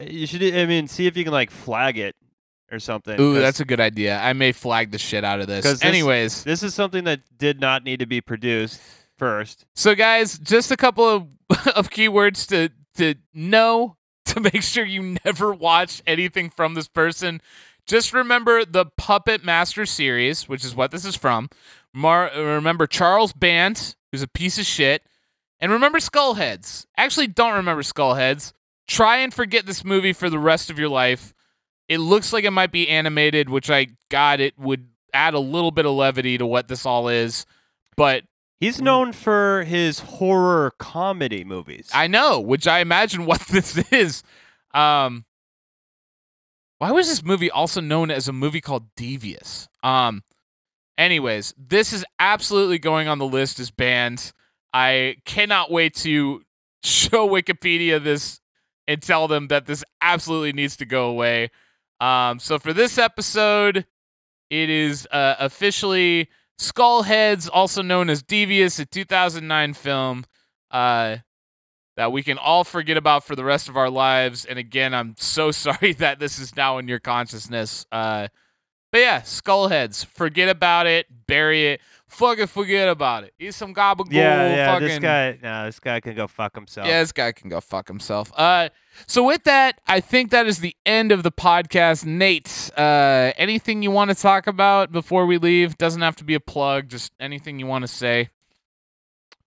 [0.00, 2.14] you should I mean see if you can like flag it
[2.72, 3.20] or something.
[3.20, 6.44] ooh that's a good idea i may flag the shit out of this this- anyways
[6.44, 8.80] this is something that did not need to be produced
[9.18, 9.66] first.
[9.74, 11.26] So, guys, just a couple of,
[11.76, 12.70] of keywords to
[13.00, 13.96] to know
[14.26, 17.40] to make sure you never watch anything from this person.
[17.86, 21.48] Just remember the Puppet Master series, which is what this is from.
[21.92, 25.02] Mar- remember Charles Band, who's a piece of shit,
[25.58, 26.86] and remember Skullheads.
[26.96, 28.52] Actually, don't remember Skullheads.
[28.86, 31.32] Try and forget this movie for the rest of your life.
[31.88, 35.70] It looks like it might be animated, which I got it would add a little
[35.70, 37.46] bit of levity to what this all is.
[37.96, 38.24] But
[38.60, 41.90] He's known for his horror comedy movies.
[41.94, 44.22] I know, which I imagine what this is.
[44.74, 45.24] Um,
[46.78, 49.68] why was this movie also known as a movie called Devious?
[49.82, 50.22] Um,
[50.98, 54.32] anyways, this is absolutely going on the list as banned.
[54.74, 56.42] I cannot wait to
[56.84, 58.40] show Wikipedia this
[58.86, 61.50] and tell them that this absolutely needs to go away.
[62.00, 63.86] Um, so for this episode,
[64.50, 66.28] it is uh, officially
[66.60, 70.24] Skullheads, also known as Devious, a 2009 film.
[70.70, 71.16] Uh,
[71.96, 74.44] that we can all forget about for the rest of our lives.
[74.44, 77.84] And again, I'm so sorry that this is now in your consciousness.
[77.90, 78.28] Uh,
[78.92, 83.34] but yeah, Skullheads, forget about it, bury it, fucking forget about it.
[83.38, 84.12] Eat some gabagool.
[84.12, 84.72] yeah, yeah.
[84.72, 86.86] fucking, This guy, no, this guy can go fuck himself.
[86.88, 88.32] yeah, this guy can go fuck himself.
[88.34, 88.68] Uh,
[89.06, 92.04] so with that, I think that is the end of the podcast.
[92.04, 95.78] Nate, uh, anything you want to talk about before we leave?
[95.78, 96.88] Doesn't have to be a plug.
[96.88, 98.30] Just anything you want to say.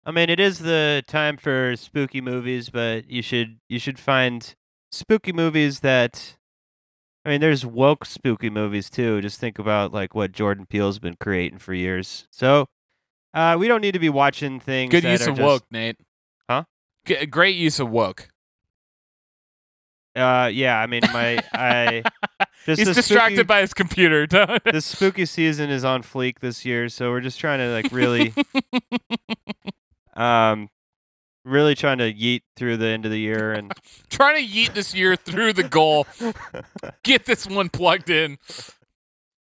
[0.06, 4.54] I mean, it is the time for spooky movies, but you should you should find
[4.92, 6.36] spooky movies that.
[7.26, 9.22] I mean, there's woke spooky movies too.
[9.22, 12.26] Just think about like what Jordan Peele's been creating for years.
[12.30, 12.66] So,
[13.32, 14.90] uh, we don't need to be watching things.
[14.90, 15.96] Good use of just- woke, Nate.
[16.50, 16.64] Huh?
[17.06, 18.28] G- great use of woke.
[20.16, 20.78] Uh, yeah.
[20.78, 22.02] I mean, my I
[22.66, 24.26] just He's distracted spooky, by his computer.
[24.64, 28.32] The spooky season is on fleek this year, so we're just trying to like really,
[30.14, 30.68] um,
[31.44, 33.72] really trying to yeet through the end of the year and.
[34.08, 36.06] Trying to yeet this year through the goal.
[37.02, 38.38] Get this one plugged in.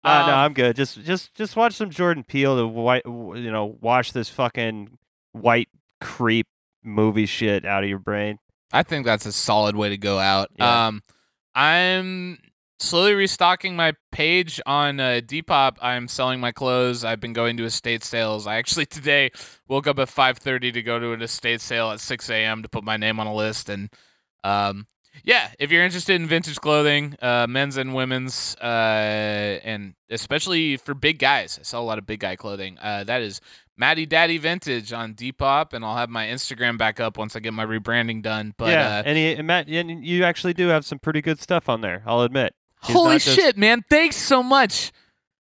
[0.03, 0.77] Uh, no, Um, I'm good.
[0.77, 4.99] Just, just, just watch some Jordan Peele to white, you know, wash this fucking
[5.33, 5.69] white
[6.01, 6.47] creep
[6.83, 8.39] movie shit out of your brain.
[8.75, 10.51] I think that's a solid way to go out.
[10.57, 10.89] Yeah.
[10.89, 11.03] Um,
[11.55, 12.39] I'm
[12.81, 15.77] slowly restocking my page on uh, Depop.
[15.81, 17.05] I'm selling my clothes.
[17.05, 18.49] I've been going to estate sales.
[18.49, 19.31] I actually today
[19.69, 22.63] woke up at 5:30 to go to an estate sale at 6 a.m.
[22.63, 23.69] to put my name on a list.
[23.69, 23.91] And
[24.43, 24.89] um,
[25.23, 30.95] yeah, if you're interested in vintage clothing, uh, men's and women's, uh, and especially for
[30.95, 32.77] big guys, I sell a lot of big guy clothing.
[32.83, 33.41] Uh, that is
[33.77, 37.53] Matty Daddy Vintage on Depop, and I'll have my Instagram back up once I get
[37.53, 38.55] my rebranding done.
[38.57, 41.41] But yeah, uh, and, he, and Matt, and you actually do have some pretty good
[41.41, 42.03] stuff on there.
[42.07, 42.55] I'll admit.
[42.85, 43.83] He's Holy just- shit, man.
[43.91, 44.93] Thanks so much.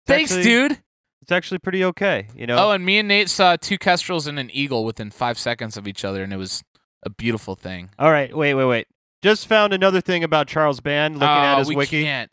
[0.05, 0.79] Thanks, actually- dude.
[1.21, 2.27] It's actually pretty okay.
[2.35, 2.57] You know.
[2.57, 5.85] Oh, and me and Nate saw two kestrels and an eagle within five seconds of
[5.87, 6.63] each other, and it was
[7.03, 7.89] a beautiful thing.
[7.99, 8.35] All right.
[8.35, 8.87] Wait, wait, wait.
[9.21, 11.15] Just found another thing about Charles Band.
[11.15, 12.03] Looking at Oh, his we wiki.
[12.03, 12.31] can't.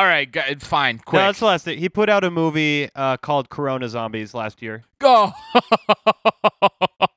[0.00, 0.98] All right, go, fine.
[0.98, 1.20] Quick.
[1.20, 1.78] No, that's the last thing.
[1.78, 4.82] He put out a movie uh, called Corona Zombies last year.
[4.98, 5.30] Go.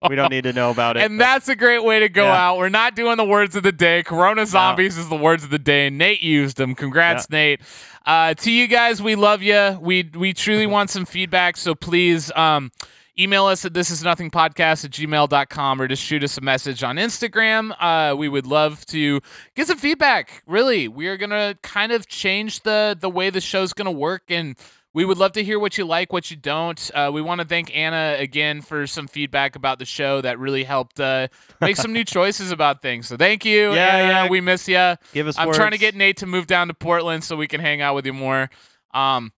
[0.09, 1.03] We don't need to know about it.
[1.03, 2.49] and but- that's a great way to go Yeah.
[2.49, 2.57] out.
[2.57, 4.03] We're not doing the words of the day.
[4.03, 5.89] Corona zombies is the words of the day.
[5.89, 6.75] Nate used them.
[6.75, 7.61] Congrats, Nate.
[8.05, 9.77] Uh, to you guys, we love you.
[9.81, 11.55] We we truly want some feedback.
[11.55, 12.71] So please um,
[13.19, 16.83] email us at this is nothing podcast at gmail.com or just shoot us a message
[16.83, 17.73] on Instagram.
[17.79, 19.19] Uh, we would love to
[19.55, 20.43] get some feedback.
[20.45, 24.55] Really, we are gonna kind of change the the way the show's gonna work and.
[24.95, 26.91] We would love to hear what you like, what you don't.
[26.93, 30.63] Uh, we want to thank Anna again for some feedback about the show that really
[30.63, 33.07] helped uh, make some new choices about things.
[33.07, 33.73] So thank you.
[33.73, 34.07] Yeah, Anna.
[34.07, 34.29] yeah.
[34.29, 34.95] We miss you.
[35.11, 37.59] Give us I'm trying to get Nate to move down to Portland so we can
[37.59, 38.51] hang out with you more.
[38.93, 39.31] Um,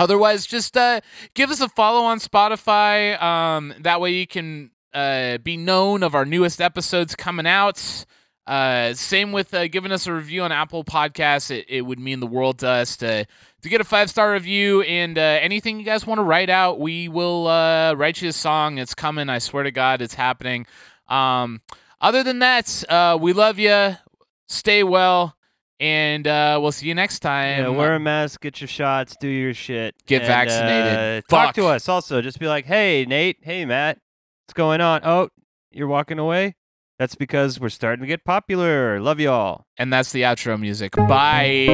[0.00, 1.00] otherwise, just uh,
[1.34, 3.20] give us a follow on Spotify.
[3.22, 8.04] Um, that way you can uh, be known of our newest episodes coming out.
[8.46, 11.50] Uh, same with uh, giving us a review on Apple Podcasts.
[11.50, 13.26] It, it would mean the world to us to
[13.62, 16.80] to get a five star review and uh, anything you guys want to write out.
[16.80, 18.78] We will uh, write you a song.
[18.78, 19.28] It's coming.
[19.28, 20.66] I swear to God, it's happening.
[21.08, 21.60] Um,
[22.00, 23.96] other than that, uh, we love you.
[24.48, 25.36] Stay well,
[25.80, 27.64] and uh, we'll see you next time.
[27.64, 29.94] Yeah, wear a mask, get your shots, do your shit.
[30.06, 31.24] Get and, vaccinated.
[31.24, 32.20] Uh, talk to us also.
[32.20, 33.38] Just be like, hey, Nate.
[33.40, 33.98] Hey, Matt.
[34.46, 35.00] What's going on?
[35.04, 35.30] Oh,
[35.70, 36.54] you're walking away?
[36.98, 39.00] That's because we're starting to get popular.
[39.00, 39.64] Love y'all.
[39.78, 40.92] and that's the outro music.
[40.92, 41.66] Bye.